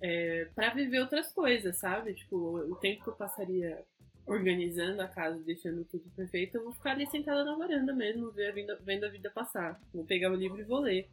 [0.00, 2.12] É, para viver outras coisas, sabe?
[2.14, 3.82] Tipo, o tempo que eu passaria
[4.26, 8.78] organizando a casa, deixando tudo perfeito, eu vou ficar ali sentada na varanda mesmo, vida-
[8.82, 9.80] vendo a vida passar.
[9.92, 11.08] Vou pegar o livro e vou ler.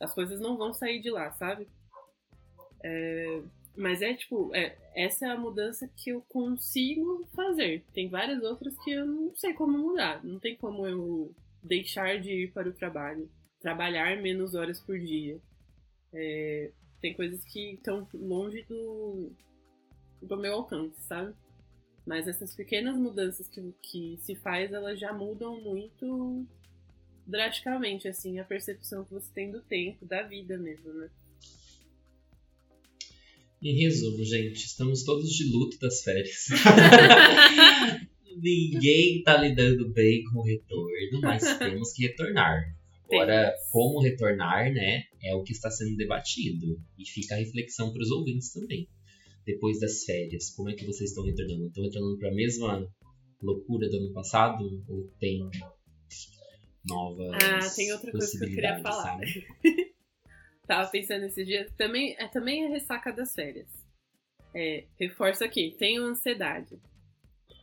[0.00, 1.68] As coisas não vão sair de lá, sabe?
[2.82, 3.42] É,
[3.78, 7.84] mas é tipo, é, essa é a mudança que eu consigo fazer.
[7.94, 10.22] Tem várias outras que eu não sei como mudar.
[10.24, 15.40] Não tem como eu deixar de ir para o trabalho, trabalhar menos horas por dia.
[16.12, 19.30] É, tem coisas que estão longe do,
[20.20, 21.32] do meu alcance, sabe?
[22.04, 26.44] Mas essas pequenas mudanças que, que se faz, elas já mudam muito
[27.24, 31.08] drasticamente, assim, a percepção que você tem do tempo, da vida mesmo, né?
[33.60, 36.46] Em resumo, gente, estamos todos de luto das férias.
[38.40, 42.62] Ninguém tá lidando bem com o retorno, mas temos que retornar.
[43.10, 46.80] Agora, como retornar, né, é o que está sendo debatido.
[46.96, 48.88] E fica a reflexão para os ouvintes também.
[49.44, 51.66] Depois das férias, como é que vocês estão retornando?
[51.66, 52.86] Estão retornando para a mesma
[53.42, 54.84] loucura do ano passado?
[54.88, 55.40] Ou tem
[56.86, 59.18] novas Ah, tem outra coisa que eu queria falar.
[59.18, 59.46] sabe?
[60.68, 61.72] Tava pensando esses dias.
[61.78, 63.66] Também é também a ressaca das férias.
[64.54, 66.78] É, reforço aqui, tenho ansiedade.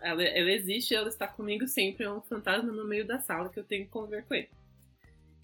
[0.01, 3.59] Ela, ela existe, ela está comigo sempre, é um fantasma no meio da sala que
[3.59, 4.49] eu tenho que conviver com ele.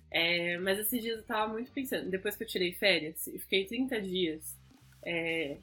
[0.10, 3.66] É, mas esses dias eu tava muito pensando, depois que eu tirei férias, eu fiquei
[3.66, 4.60] 30 dias
[5.04, 5.58] é,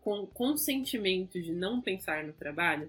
[0.00, 2.88] com consentimento de não pensar no trabalho,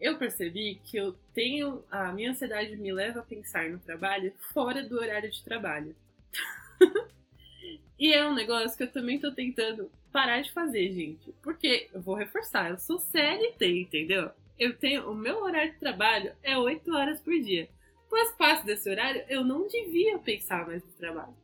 [0.00, 1.84] eu percebi que eu tenho.
[1.90, 5.94] A minha ansiedade me leva a pensar no trabalho fora do horário de trabalho.
[7.98, 11.32] e é um negócio que eu também tô tentando parar de fazer, gente.
[11.42, 14.30] Porque, eu vou reforçar, eu sou CLT, entendeu?
[14.58, 15.10] Eu tenho.
[15.10, 17.68] O meu horário de trabalho é 8 horas por dia.
[18.10, 21.34] Mas passo desse horário, eu não devia pensar mais no trabalho.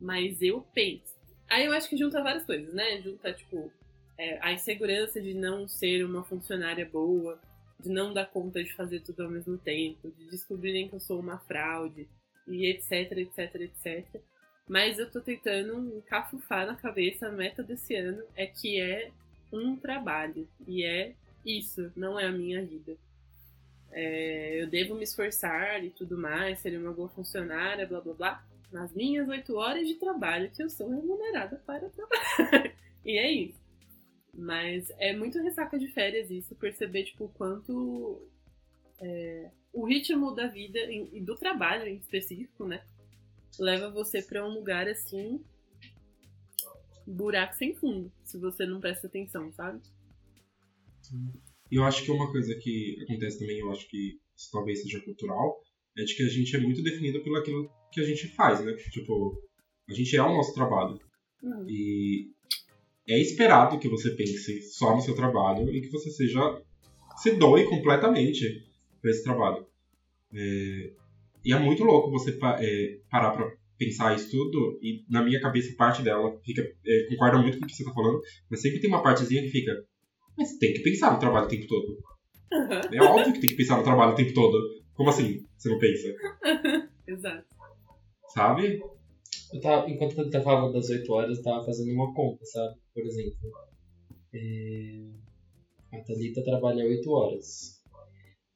[0.00, 1.18] Mas eu penso.
[1.48, 3.00] Aí eu acho que junta várias coisas, né?
[3.00, 3.72] Junta, tipo,
[4.18, 7.40] é, a insegurança de não ser uma funcionária boa,
[7.80, 11.18] de não dar conta de fazer tudo ao mesmo tempo, de descobrirem que eu sou
[11.18, 12.06] uma fraude,
[12.46, 14.22] e etc, etc, etc.
[14.70, 19.10] Mas eu tô tentando encafufar na cabeça a meta desse ano é que é
[19.52, 20.48] um trabalho.
[20.64, 21.12] E é
[21.44, 22.96] isso, não é a minha vida.
[23.90, 28.46] É, eu devo me esforçar e tudo mais, ser uma boa funcionária, blá blá blá,
[28.70, 32.72] nas minhas oito horas de trabalho que eu sou remunerada para trabalhar.
[33.04, 33.58] e é isso.
[34.32, 38.24] Mas é muito ressaca de férias isso, perceber tipo, o quanto
[39.00, 42.84] é, o ritmo da vida e do trabalho em específico, né?
[43.58, 45.44] Leva você para um lugar assim,
[47.06, 49.80] buraco sem fundo, se você não presta atenção, sabe?
[51.70, 55.00] E eu acho que uma coisa que acontece também, eu acho que isso talvez seja
[55.00, 55.60] cultural,
[55.96, 58.72] é de que a gente é muito definido pelo aquilo que a gente faz, né?
[58.90, 59.40] Tipo,
[59.88, 60.98] a gente é o nosso trabalho.
[61.42, 61.66] Uhum.
[61.68, 62.30] E
[63.08, 66.62] é esperado que você pense só no seu trabalho e que você seja
[67.16, 68.66] se doe completamente
[69.00, 69.66] para esse trabalho.
[70.32, 70.92] É,
[71.44, 75.74] e é muito louco você é, parar para pensar isso tudo e na minha cabeça
[75.76, 78.90] parte dela fica é, concorda muito com o que você tá falando, mas sempre tem
[78.90, 79.72] uma partezinha que fica
[80.36, 81.98] mas tem que pensar no trabalho o tempo todo.
[82.52, 82.94] Uhum.
[82.94, 84.58] É óbvio que tem que pensar no trabalho o tempo todo.
[84.94, 86.08] Como assim você não pensa?
[87.06, 87.44] Exato.
[88.28, 88.80] Sabe?
[89.52, 92.76] Eu tava, enquanto eu tava falando das 8 horas, eu tava fazendo uma conta, sabe?
[92.94, 93.50] Por exemplo,
[94.32, 95.08] é...
[95.92, 97.79] a Thalita trabalha 8 horas.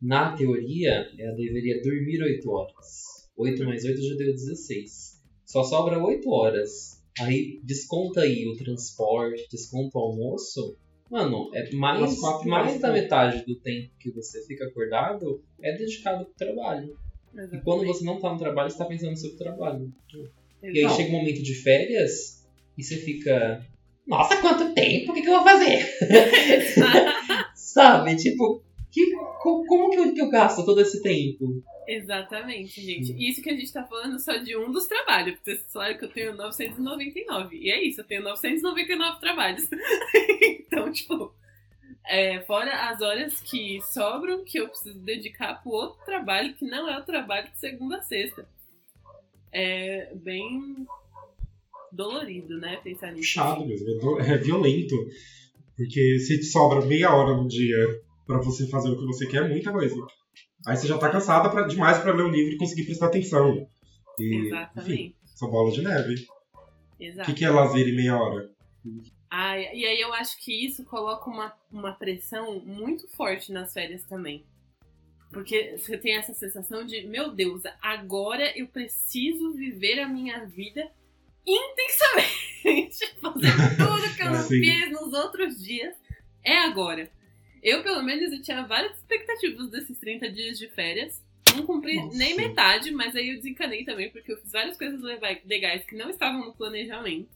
[0.05, 3.31] Na teoria, ela deveria dormir 8 horas.
[3.39, 5.23] 8 mais 8 já deu 16.
[5.47, 7.03] Só sobra 8 horas.
[7.21, 10.77] Aí desconta aí o transporte, desconta o almoço.
[11.11, 13.01] Mano, é mais, mais horas, da né?
[13.01, 16.99] metade do tempo que você fica acordado é dedicado pro trabalho.
[17.51, 19.91] E quando você não tá no trabalho, você tá pensando no seu trabalho.
[20.63, 20.97] E aí Exato.
[20.97, 23.67] chega um momento de férias e você fica.
[24.07, 25.13] Nossa, quanto tempo?
[25.13, 25.83] O que, que eu vou fazer?
[27.55, 28.17] Sabe?
[28.17, 29.11] Tipo, que,
[29.45, 31.63] co- como que eu, que eu gasto todo esse tempo?
[31.87, 33.13] Exatamente, gente.
[33.29, 35.35] Isso que a gente tá falando só de um dos trabalhos.
[35.35, 37.57] Porque vocês falaram que eu tenho 999.
[37.59, 39.69] E é isso, eu tenho 999 trabalhos.
[40.43, 41.31] então, tipo,
[42.07, 46.89] é, fora as horas que sobram, que eu preciso dedicar pro outro trabalho, que não
[46.89, 48.49] é o trabalho de segunda a sexta.
[49.53, 50.87] É bem
[51.93, 52.79] dolorido, né?
[52.83, 53.29] Pensar nisso.
[53.29, 54.97] Chato mesmo, é é violento.
[55.77, 59.45] Porque se te sobra meia hora no dia pra você fazer o que você quer,
[59.45, 59.95] é muita coisa.
[60.67, 63.67] Aí você já tá cansada pra, demais pra ler o livro e conseguir prestar atenção.
[64.19, 65.17] E, enfim, Exatamente.
[65.25, 66.15] essa bola de neve.
[66.99, 67.31] O Exato.
[67.31, 68.51] que, que é lazer em meia hora?
[69.31, 74.05] Ai, e aí eu acho que isso coloca uma, uma pressão muito forte nas férias
[74.05, 74.45] também.
[75.33, 80.89] Porque você tem essa sensação de, meu Deus, agora eu preciso viver a minha vida
[81.45, 83.15] intensamente.
[83.21, 84.61] Fazer tudo que eu não Sim.
[84.61, 85.95] fiz nos outros dias.
[86.45, 87.11] É agora.
[87.65, 91.25] Eu, pelo menos, eu tinha várias expectativas desses 30 dias de férias.
[91.57, 92.19] Não cumpri Nossa.
[92.19, 95.01] nem metade, mas aí eu desencanei também, porque eu fiz várias coisas
[95.47, 97.31] legais que não estavam no planejamento.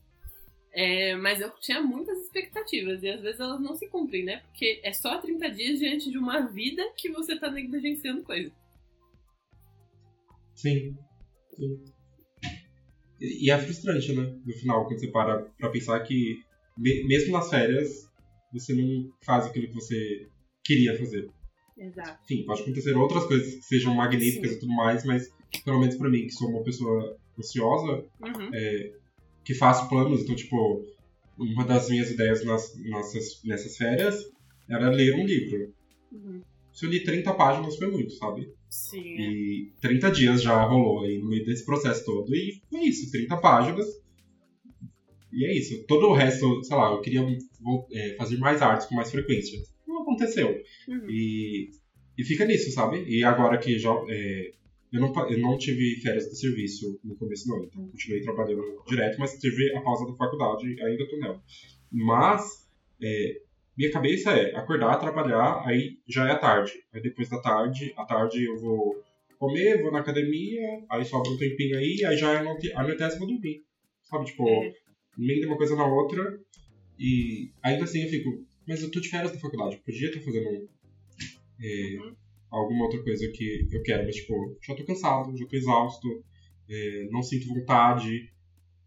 [0.71, 4.43] É, mas eu tinha muitas expectativas e às vezes elas não se cumprem, né?
[4.49, 8.53] Porque é só 30 dias diante de uma vida que você tá negligenciando coisas.
[10.55, 10.95] Sim.
[11.57, 11.85] Sim.
[13.21, 14.23] E é frustrante, né?
[14.45, 16.39] No final, quando você para pra pensar que,
[16.77, 18.08] me- mesmo nas férias,
[18.53, 20.29] você não faz aquilo que você
[20.65, 21.29] queria fazer.
[21.77, 22.19] Exato.
[22.25, 24.57] Enfim, pode acontecer outras coisas que sejam magníficas Sim.
[24.57, 25.29] e tudo mais, mas
[25.65, 28.51] pelo menos pra mim, que sou uma pessoa ansiosa, Uhum.
[29.45, 30.85] que faço planos, então, tipo,
[31.39, 34.29] uma das minhas ideias nas, nessas, nessas férias
[34.69, 35.73] era ler um livro.
[36.13, 36.43] Uhum.
[36.73, 38.53] Se eu li 30 páginas foi muito, sabe?
[38.69, 39.01] Sim.
[39.01, 39.21] é.
[39.31, 42.35] E 30 dias já rolou aí no meio desse processo todo.
[42.35, 43.87] E foi isso, 30 páginas.
[45.33, 45.85] E é isso.
[45.87, 47.27] Todo o resto, sei lá, eu queria
[47.93, 49.59] é, fazer mais artes com mais frequência.
[49.87, 50.49] Não aconteceu.
[50.89, 51.11] Uhum.
[51.11, 51.71] E,
[52.17, 53.05] e fica nisso, sabe?
[53.07, 53.91] E agora que já.
[54.09, 54.51] é,
[54.93, 57.63] eu, não, eu não tive férias do serviço no começo, não.
[57.65, 61.43] Então, continuei trabalhando direto, mas tive a pausa da faculdade e ainda tô nela.
[61.93, 62.67] Mas.
[63.03, 66.73] é, minha cabeça é acordar, trabalhar, aí já é a tarde.
[66.93, 69.01] Aí depois da tarde, à tarde eu vou
[69.39, 73.29] comer, vou na academia, aí sobra um tempinho aí, aí já anoite- anoitece e vou
[73.29, 73.63] dormir.
[74.03, 74.73] Sabe, tipo, É.
[75.19, 76.41] de uma coisa na outra.
[76.99, 80.69] E ainda assim eu fico, mas eu tô de férias da faculdade, podia estar fazendo
[81.61, 82.17] é, Uhum.
[82.51, 86.25] alguma outra coisa que eu quero, mas tipo, já tô cansado, já tô exausto,
[86.69, 88.33] é, não sinto vontade.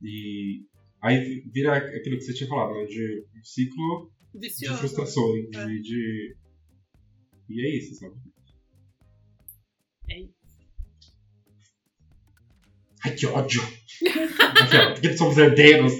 [0.01, 0.65] E
[1.01, 2.85] aí vira aquilo que você tinha falado, né?
[2.85, 4.77] De um ciclo de Vicioso.
[4.79, 5.65] frustrações, É.
[5.65, 6.35] de, de.
[7.49, 8.15] E é isso, sabe?
[10.09, 10.31] É isso.
[13.03, 13.61] Ai, que ódio!
[14.93, 15.93] Porque somos herdeiros.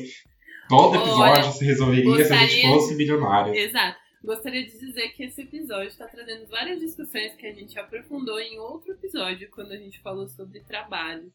[0.72, 3.54] Todo episódio Olha, se resolveria se a gente gostaria- fosse milionário.
[3.56, 4.00] Exato.
[4.24, 8.60] Gostaria de dizer que esse episódio está trazendo várias discussões que a gente aprofundou em
[8.60, 11.32] outro episódio, quando a gente falou sobre trabalho.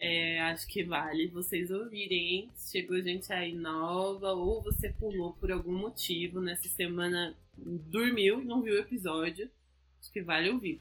[0.00, 2.50] É, acho que vale vocês ouvirem, hein?
[2.70, 8.74] Chegou gente aí nova, ou você pulou por algum motivo nessa semana, dormiu, não viu
[8.74, 9.50] o episódio.
[10.00, 10.80] Acho que vale ouvir.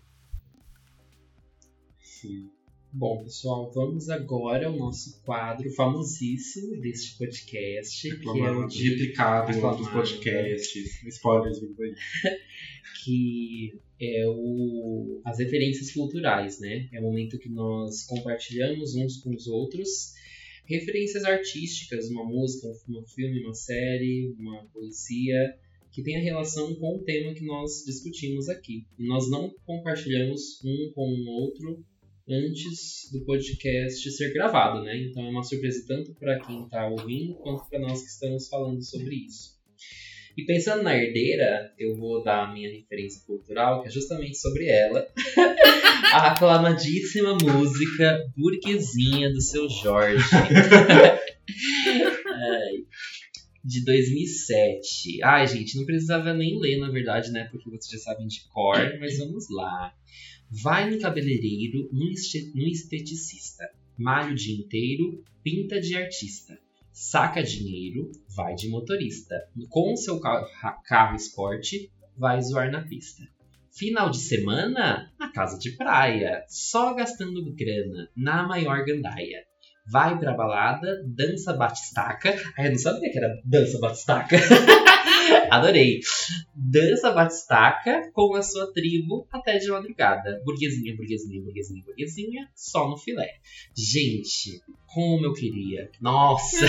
[2.00, 2.52] Sim.
[2.92, 9.52] Bom, pessoal, vamos agora ao nosso quadro famosíssimo deste podcast, que é o de replicado
[9.52, 9.84] em Reclamado.
[9.84, 11.04] outros podcasts.
[11.04, 11.94] Spoilers vindo aí.
[13.04, 16.88] que é o, as referências culturais, né?
[16.94, 20.14] É o momento que nós compartilhamos uns com os outros
[20.66, 25.58] referências artísticas, uma música, um, um filme, uma série, uma poesia,
[25.92, 28.86] que tenha relação com o tema que nós discutimos aqui.
[28.98, 31.84] E nós não compartilhamos um com o outro
[32.30, 34.98] antes do podcast ser gravado, né?
[34.98, 38.84] Então é uma surpresa tanto para quem está ouvindo quanto para nós que estamos falando
[38.84, 39.58] sobre isso.
[40.38, 44.68] E pensando na herdeira, eu vou dar a minha referência cultural, que é justamente sobre
[44.68, 45.08] ela.
[46.14, 50.24] a aclamadíssima música Burguesinha do seu Jorge.
[53.66, 55.24] De 2007.
[55.24, 57.50] Ai, gente, não precisava nem ler, na verdade, né?
[57.52, 59.92] Porque vocês já sabem de cor, mas vamos lá.
[60.50, 63.64] Vai no cabeleireiro, no, este- no esteticista.
[63.98, 66.58] Malha o dia inteiro, pinta de artista.
[66.94, 69.36] Saca dinheiro, vai de motorista.
[69.70, 73.24] Com seu carro esporte, vai zoar na pista.
[73.72, 79.44] Final de semana, na casa de praia, só gastando grana, na maior gandaia.
[79.90, 82.34] Vai pra balada, dança batistaca.
[82.58, 84.36] Ai, eu não sabia que era dança batistaca.
[85.50, 86.00] Adorei.
[86.56, 90.42] Dança batistaca com a sua tribo até de madrugada.
[90.44, 93.30] Burguesinha, burguesinha, burguesinha, burguesinha, só no filé.
[93.76, 95.90] Gente, como eu queria.
[96.02, 96.66] Nossa!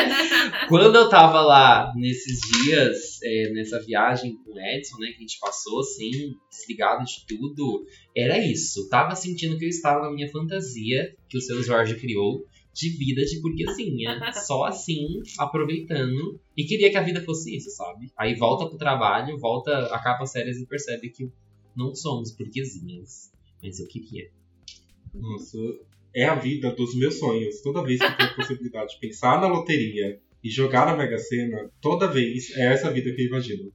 [0.68, 5.20] Quando eu tava lá nesses dias, é, nessa viagem com o Edson, né, que a
[5.20, 7.84] gente passou assim, desligado de tudo,
[8.16, 8.88] era isso.
[8.88, 13.24] Tava sentindo que eu estava na minha fantasia que o seu Jorge criou de vida
[13.24, 14.18] de burguesinha.
[14.32, 16.40] Só assim, aproveitando.
[16.56, 18.10] E queria que a vida fosse isso, sabe?
[18.16, 21.30] Aí volta pro trabalho, volta, acaba as séries e percebe que
[21.76, 23.32] não somos burguesinhas.
[23.62, 24.30] Mas eu queria.
[25.12, 25.58] Nossa,
[26.14, 27.60] é a vida dos meus sonhos.
[27.60, 31.18] Toda vez que eu tenho a possibilidade de pensar na loteria e jogar na Mega
[31.18, 33.72] Sena, toda vez é essa vida que eu imagino.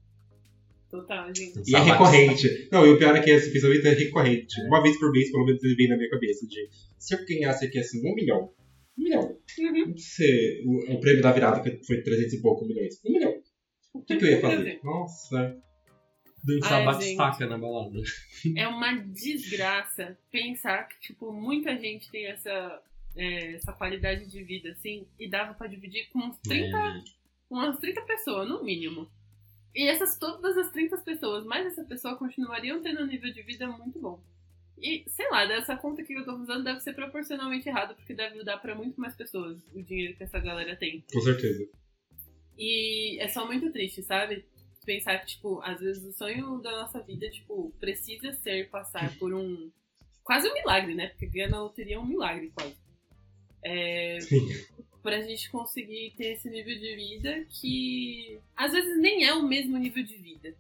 [0.90, 1.62] Total, gente.
[1.68, 2.70] E é recorrente.
[2.72, 4.62] Não, e o pior é que esse pensamento é recorrente.
[4.62, 6.48] Uma vez por mês, pelo menos, ele vem na minha cabeça.
[6.48, 8.50] De se eu ganhasse aqui assim, um milhão.
[8.98, 9.38] Um milhão.
[9.60, 9.98] Uhum.
[9.98, 13.02] Sei, o, o prêmio da virada que foi 300 e pouco milhões.
[13.06, 13.34] Um milhão.
[13.94, 14.80] O que, que eu ia fazer?
[14.84, 15.58] Nossa.
[16.44, 18.00] Dançar batistaca na balada.
[18.56, 22.82] É uma desgraça pensar que, tipo, muita gente tem essa,
[23.16, 27.04] é, essa qualidade de vida, assim, e dava pra dividir com uns 30, É.
[27.50, 29.10] umas 30 pessoas, no mínimo.
[29.74, 33.68] E essas, todas as 30 pessoas, mais essa pessoa, continuariam tendo um nível de vida
[33.68, 34.24] muito bom.
[34.78, 38.44] E, sei lá, dessa conta que eu tô usando deve ser proporcionalmente errado, porque deve
[38.44, 41.04] dar pra muito mais pessoas o dinheiro que essa galera tem.
[41.12, 41.68] Com certeza.
[42.58, 44.46] E é só muito triste, sabe?
[44.86, 49.34] Pensar que, tipo, às vezes o sonho da nossa vida, tipo, precisa ser passar por
[49.34, 49.72] um.
[50.24, 51.08] Quase um milagre, né?
[51.08, 52.76] Porque ganhar na loteria é um milagre, quase.
[53.64, 54.20] É,
[55.02, 59.78] pra gente conseguir ter esse nível de vida que às vezes nem é o mesmo
[59.78, 60.56] nível de vida.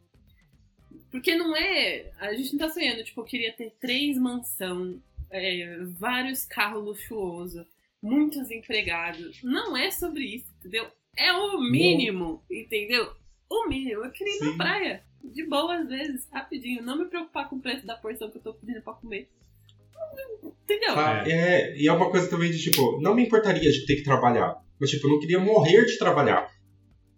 [1.15, 2.11] Porque não é.
[2.19, 5.01] A gente não tá sonhando, tipo, eu queria ter três mansão,
[5.31, 7.65] é, vários carros luxuosos,
[8.03, 9.41] muitos empregados.
[9.41, 10.85] Não é sobre isso, entendeu?
[11.15, 13.13] É o mínimo, entendeu?
[13.49, 14.03] O mínimo.
[14.03, 14.57] Eu queria ir na Sim.
[14.57, 16.83] praia, de boa às vezes, rapidinho.
[16.83, 19.29] Não me preocupar com o preço da porção que eu tô pedindo pra comer.
[20.43, 20.99] Entendeu?
[20.99, 24.03] Ah, é, e é uma coisa também de tipo, não me importaria de ter que
[24.03, 24.61] trabalhar.
[24.77, 26.51] Mas tipo, eu não queria morrer de trabalhar.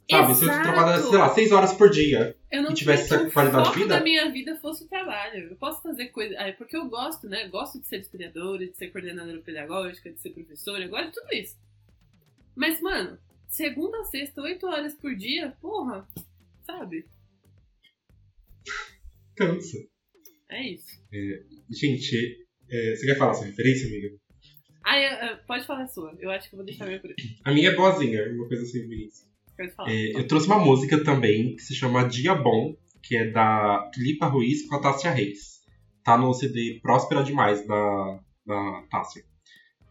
[0.07, 0.35] Sabe?
[0.35, 0.71] Se eu Exato.
[0.71, 2.36] trabalhasse, sei lá, seis horas por dia.
[2.49, 3.95] Eu não e tivesse essa qualidade de vida?
[3.97, 5.49] da minha vida fosse o trabalho.
[5.49, 6.35] Eu posso fazer coisa.
[6.37, 7.47] Ah, é porque eu gosto, né?
[7.49, 11.33] Gosto de ser historiadora, de ser coordenadora pedagógica, de ser professora, eu gosto de tudo
[11.33, 11.57] isso.
[12.55, 16.07] Mas, mano, segunda a sexta, oito horas por dia, porra,
[16.65, 17.05] sabe?
[19.35, 19.77] Cansa.
[20.49, 21.01] É isso.
[21.69, 24.17] Gente, é, você quer falar sua referência, amiga?
[24.83, 26.15] Ah, é, é, pode falar a sua.
[26.17, 27.15] Eu acho que eu vou deixar a minha por aí.
[27.43, 29.26] A minha é boazinha, uma coisa assim, falar.
[29.87, 34.27] É, eu trouxe uma música também que se chama Dia Bom, que é da Filipa
[34.27, 35.57] Ruiz com a Tássia Reis.
[36.03, 39.23] Tá no CD Próspera Demais da, da Tássia.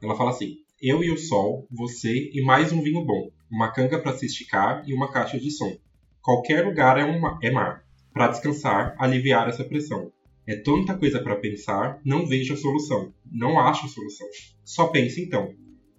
[0.03, 3.99] Ela fala assim: Eu e o sol, você e mais um vinho bom, uma canga
[3.99, 5.77] pra se esticar e uma caixa de som.
[6.23, 7.85] Qualquer lugar é, um ma- é mar.
[8.13, 10.11] Pra descansar, aliviar essa pressão.
[10.47, 13.13] É tanta coisa pra pensar, não vejo a solução.
[13.31, 14.27] Não acho a solução.
[14.65, 15.53] Só pense então.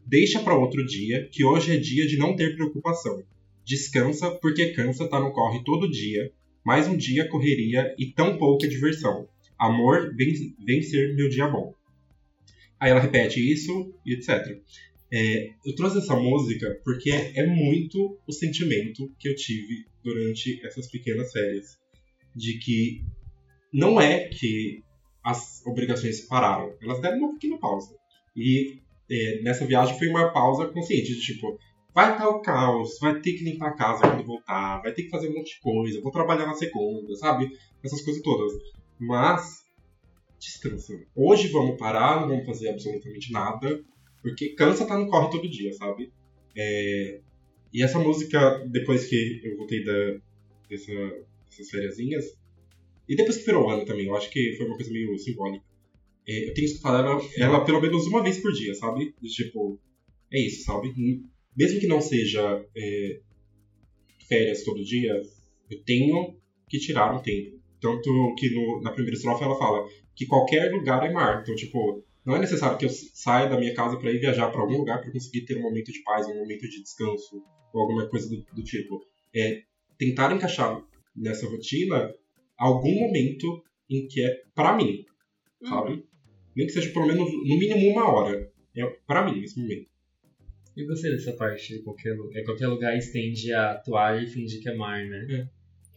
[0.06, 3.22] Deixa pra outro dia, que hoje é dia de não ter preocupação.
[3.68, 6.32] Descansa, porque cansa tá no corre todo dia.
[6.64, 9.28] Mais um dia correria e tão pouca diversão.
[9.60, 11.76] Amor, vem, vem ser meu dia bom.
[12.80, 14.58] Aí ela repete isso e etc.
[15.12, 20.88] É, eu trouxe essa música porque é muito o sentimento que eu tive durante essas
[20.88, 21.78] pequenas férias.
[22.34, 23.04] De que
[23.74, 24.82] não é que
[25.22, 27.94] as obrigações pararam, elas deram uma pequena pausa.
[28.34, 28.80] E
[29.12, 31.60] é, nessa viagem foi uma pausa consciente, de tipo,
[31.98, 35.10] vai estar o caos, vai ter que limpar a casa quando voltar, vai ter que
[35.10, 37.50] fazer um monte de coisa, vou trabalhar na segunda, sabe?
[37.84, 38.54] Essas coisas todas.
[39.00, 39.66] Mas,
[40.38, 40.94] descansa.
[41.16, 43.84] Hoje vamos parar, não vamos fazer absolutamente nada,
[44.22, 46.14] porque cansa estar tá no corre todo dia, sabe?
[46.56, 47.20] É...
[47.74, 50.20] E essa música, depois que eu voltei da,
[50.70, 50.94] dessa,
[51.50, 52.26] dessas fériasinhas,
[53.10, 55.66] e depois que virou ano também, eu acho que foi uma coisa meio simbólica.
[56.28, 59.16] É, eu tenho escutado ela, ela pelo menos uma vez por dia, sabe?
[59.24, 59.80] Tipo,
[60.32, 60.94] é isso, sabe?
[61.58, 63.20] Mesmo que não seja é,
[64.28, 65.22] férias todo dia,
[65.70, 66.38] eu tenho
[66.70, 67.58] que tirar um tempo.
[67.82, 71.42] Tanto que no, na primeira estrofe ela fala que qualquer lugar é mar.
[71.42, 74.62] Então, tipo, não é necessário que eu saia da minha casa para ir viajar para
[74.62, 77.44] algum lugar para conseguir ter um momento de paz, um momento de descanso
[77.74, 79.02] ou alguma coisa do, do tipo.
[79.36, 79.64] É
[79.98, 80.82] tentar encaixar
[81.16, 82.14] nessa rotina
[82.58, 85.06] algum momento em que é para mim,
[85.62, 85.70] uhum.
[85.70, 86.06] sabe?
[86.56, 88.52] Nem que seja pelo menos, no mínimo, uma hora.
[88.76, 89.90] É para mim, esse momento.
[90.78, 92.40] E gostei dessa parte de qualquer lugar.
[92.40, 95.26] É, qualquer lugar estende a toalha e finge que é mar, né?
[95.28, 95.48] É.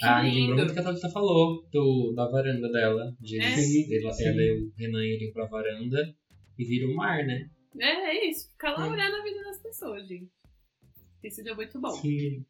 [0.03, 3.15] Ah, e lembrou muito que a Thalita falou do, da varanda dela.
[3.21, 3.45] De é.
[3.45, 6.17] ela, ela e o Renan irem pra varanda
[6.59, 7.51] e vira o mar, né?
[7.79, 8.51] É, é isso.
[8.53, 8.91] Ficar lá é.
[8.91, 10.31] olhando a vida das pessoas, gente.
[11.23, 11.91] Esse deu muito bom.
[11.91, 12.47] Sim.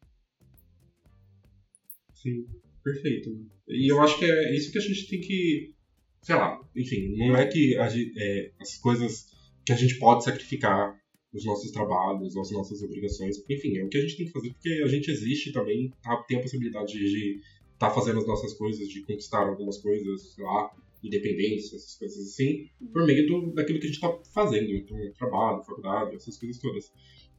[2.13, 2.45] Sim,
[2.81, 3.29] perfeito.
[3.67, 5.75] E eu acho que é isso que a gente tem que.
[6.21, 9.25] Sei lá, enfim, não é que a, é, as coisas
[9.65, 11.00] que a gente pode sacrificar
[11.33, 13.43] os nossos trabalhos, as nossas obrigações.
[13.49, 16.17] Enfim, é o que a gente tem que fazer porque a gente existe também, tá,
[16.27, 17.39] tem a possibilidade de
[17.73, 20.71] estar tá fazendo as nossas coisas, de conquistar algumas coisas, sei lá,
[21.03, 25.63] independência, essas coisas assim, por meio do, daquilo que a gente está fazendo, então, trabalho,
[25.63, 26.91] faculdade, essas coisas todas.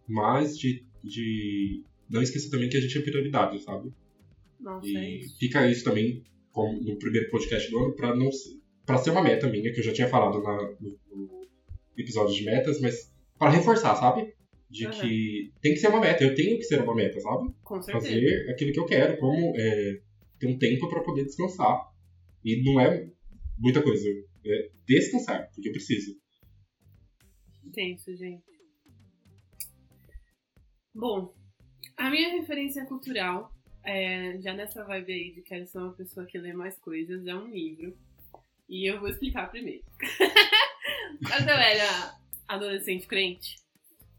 [0.08, 3.92] Mas de, de não esquecer também que a gente é prioridade, sabe?
[4.58, 8.30] Nossa, e é fica isso também como no primeiro podcast do ano para não
[8.84, 11.48] para ser uma meta minha que eu já tinha falado na, no, no
[11.96, 13.11] episódio de metas, mas
[13.42, 14.32] para reforçar, sabe?
[14.70, 14.92] De uhum.
[14.92, 17.52] que tem que ser uma meta, eu tenho que ser uma meta, sabe?
[17.64, 18.06] Com certeza.
[18.06, 20.00] Fazer aquilo que eu quero, como é,
[20.38, 21.90] ter um tempo para poder descansar.
[22.44, 23.10] E não é
[23.58, 24.08] muita coisa,
[24.46, 26.16] é descansar, porque eu preciso.
[27.64, 28.44] Intenso, gente.
[30.94, 31.34] Bom,
[31.96, 33.52] a minha referência cultural,
[33.84, 37.34] é, já nessa vibe aí de quero ser uma pessoa que lê mais coisas, é
[37.34, 37.98] um livro.
[38.68, 39.82] E eu vou explicar primeiro.
[41.22, 43.56] Eu era adolescente crente,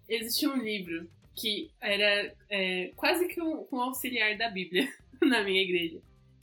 [0.07, 4.87] existia um livro que era é, quase que um, um, auxiliar da Bíblia
[5.21, 6.01] na minha igreja.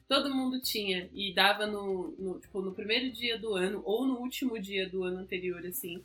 [0.09, 4.19] Todo mundo tinha e dava no, no, tipo, no primeiro dia do ano ou no
[4.19, 6.03] último dia do ano anterior, assim,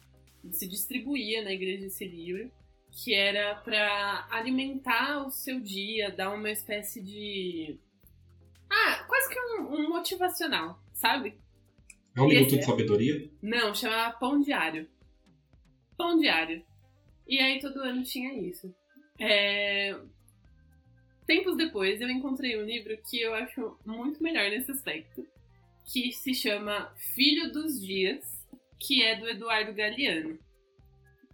[0.52, 2.52] se distribuía na igreja esse livro,
[2.92, 7.80] que era para alimentar o seu dia, dar uma espécie de.
[8.70, 11.36] Ah, quase que um, um motivacional, sabe?
[12.16, 13.30] É um minuto de sabedoria?
[13.42, 14.88] Não, chamava Pão Diário
[15.98, 16.64] pão diário.
[17.28, 18.74] E aí todo ano tinha isso.
[19.20, 19.96] É...
[21.26, 25.26] Tempos depois eu encontrei um livro que eu acho muito melhor nesse aspecto,
[25.92, 28.24] que se chama Filho dos Dias,
[28.80, 30.38] que é do Eduardo Galeano.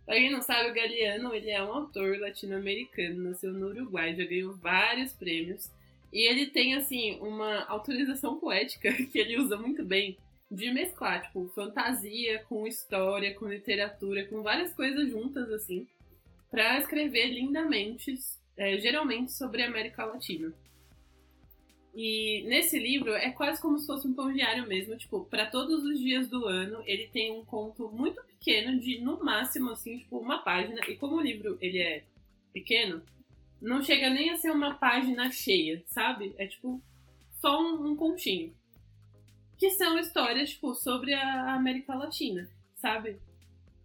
[0.06, 4.26] Pra quem não sabe, o Galeano ele é um autor latino-americano, nasceu no Uruguai, já
[4.26, 5.70] ganhou vários prêmios.
[6.12, 10.18] E ele tem, assim, uma autorização poética que ele usa muito bem
[10.52, 15.88] de mesclar, tipo, fantasia com história, com literatura, com várias coisas juntas, assim,
[16.50, 18.14] para escrever lindamente,
[18.58, 20.54] é, geralmente sobre a América Latina.
[21.96, 25.86] E nesse livro é quase como se fosse um pão diário mesmo, tipo, para todos
[25.86, 30.18] os dias do ano, ele tem um conto muito pequeno de no máximo assim, tipo,
[30.18, 32.04] uma página, e como o livro ele é
[32.52, 33.02] pequeno,
[33.62, 36.36] não chega nem a ser uma página cheia, sabe?
[36.38, 36.82] É tipo
[37.40, 38.54] só um, um continho
[39.62, 43.20] que são histórias, tipo, sobre a América Latina, sabe?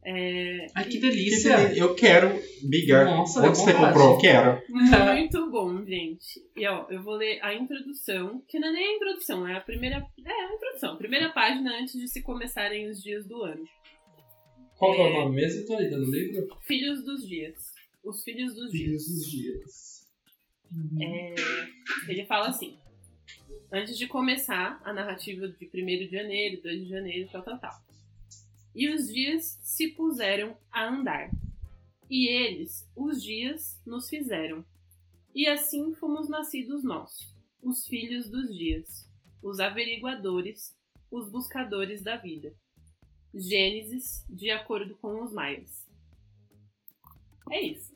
[0.03, 0.69] É...
[0.75, 1.77] Ai, que delícia!
[1.77, 2.31] Eu quero,
[2.63, 3.05] Biga.
[3.05, 4.17] Nossa, Onde você comprou?
[4.17, 4.63] Quero.
[4.71, 6.43] Muito bom, gente.
[6.57, 9.61] E ó, eu vou ler a introdução, que não é nem a introdução, é a
[9.61, 9.97] primeira.
[10.25, 13.65] É a introdução, a primeira página antes de se começarem os dias do ano.
[14.79, 16.57] Qual é, é o nome mesmo, Thalita, no livro?
[16.63, 17.75] Filhos dos Dias.
[18.03, 19.05] Os Filhos dos Filhos Dias.
[19.05, 20.07] Filhos dos Dias.
[21.03, 21.35] É...
[22.11, 22.79] Ele fala assim
[23.73, 27.87] antes de começar a narrativa de 1 de janeiro, 2 de janeiro, tal, tal, tal.
[28.75, 31.31] E os dias se puseram a andar.
[32.09, 34.65] E eles, os dias, nos fizeram.
[35.35, 39.11] E assim fomos nascidos nós, os filhos dos dias,
[39.43, 40.77] os averiguadores,
[41.11, 42.55] os buscadores da vida.
[43.35, 45.87] Gênesis de acordo com os maias.
[47.51, 47.95] É isso.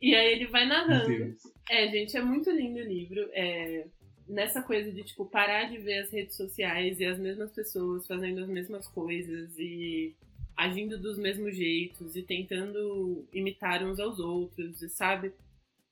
[0.00, 1.06] E aí ele vai narrando.
[1.06, 1.42] Deus.
[1.72, 3.30] É, gente, é muito lindo o livro.
[3.32, 3.86] É,
[4.28, 8.40] nessa coisa de, tipo, parar de ver as redes sociais e as mesmas pessoas fazendo
[8.42, 10.14] as mesmas coisas e
[10.56, 15.32] agindo dos mesmos jeitos e tentando imitar uns aos outros, e sabe?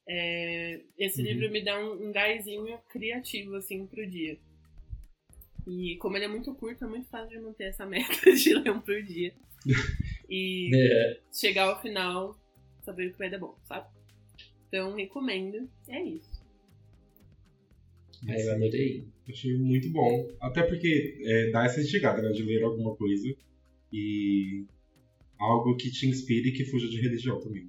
[0.09, 1.25] É, esse Uhum.
[1.25, 4.39] livro me dá um, um gásinho criativo, assim, pro dia.
[5.67, 8.71] E como ele é muito curto, é muito fácil de manter essa meta de ler
[8.73, 9.35] um por dia.
[10.29, 12.39] E É, chegar ao final,
[12.85, 13.89] saber que vai dar bom, sabe?
[14.71, 15.69] Então, recomendo.
[15.89, 16.41] É isso.
[18.29, 19.05] aí eu adorei.
[19.29, 20.29] Achei muito bom.
[20.41, 22.31] Até porque é, dá essa instigada, né?
[22.31, 23.37] De ler alguma coisa
[23.93, 24.65] e
[25.39, 27.69] algo que te inspire e que fuja de religião também.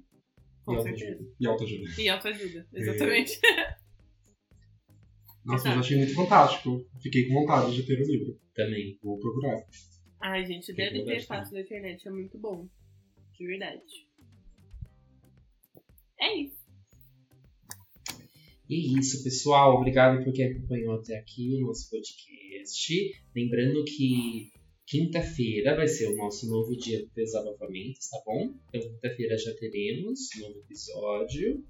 [0.64, 1.12] Com e certeza.
[1.12, 1.34] autoajuda.
[1.40, 2.00] E autoajuda.
[2.00, 3.40] E autoajuda, exatamente.
[5.44, 5.80] Nossa, mas Exato.
[5.80, 6.86] achei muito fantástico.
[7.02, 8.40] Fiquei com vontade de ter o livro.
[8.54, 8.96] Também.
[9.02, 9.66] Vou procurar.
[10.20, 12.68] Ai, gente, Tem deve ter fácil na internet, é muito bom.
[13.36, 13.82] De verdade.
[16.20, 16.61] É isso.
[18.72, 19.76] E é isso, pessoal.
[19.76, 23.12] Obrigado por quem acompanhou até aqui o nosso podcast.
[23.36, 24.50] Lembrando que
[24.86, 28.54] quinta-feira vai ser o nosso novo dia de desabafamentos, tá bom?
[28.68, 31.62] Então, quinta-feira já teremos um novo episódio.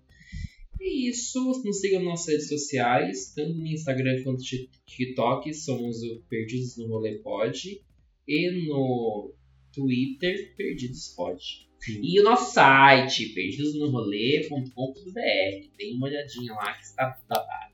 [0.81, 1.41] E isso.
[1.65, 5.53] Nos sigam nas nossas redes sociais, tanto no Instagram quanto no TikTok.
[5.55, 7.83] Somos o Perdidos no Rolê Pod.
[8.29, 9.35] E no
[9.73, 11.69] Twitter, Perdidos Pod.
[11.91, 15.77] E o nosso site, perdidosnorolê.com.br.
[15.77, 17.73] Tem uma olhadinha lá que está babado.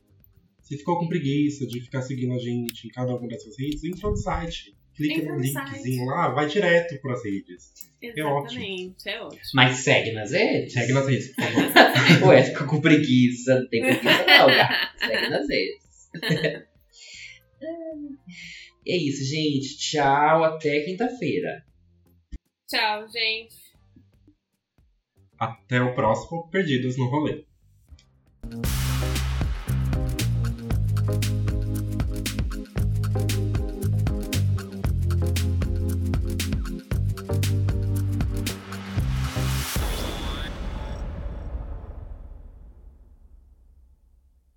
[0.62, 4.10] Se ficou com preguiça de ficar seguindo a gente em cada uma dessas redes, entra
[4.10, 4.76] no site.
[4.94, 7.72] Clica Entra no no linkzinho lá, vai direto pras redes.
[8.02, 9.40] Exatamente, é ótimo.
[9.54, 10.72] Mas segue nas redes.
[10.72, 11.62] Segue nas redes, por favor.
[12.28, 13.60] Ué, fica com preguiça.
[13.60, 14.98] Não tem preguiça não, gato.
[15.06, 15.88] Segue nas redes.
[18.86, 19.76] É isso, gente.
[19.76, 20.44] Tchau.
[20.44, 21.62] Até quinta-feira.
[22.66, 23.67] Tchau, gente.
[25.38, 27.47] Até o próximo Perdidos no Rolê.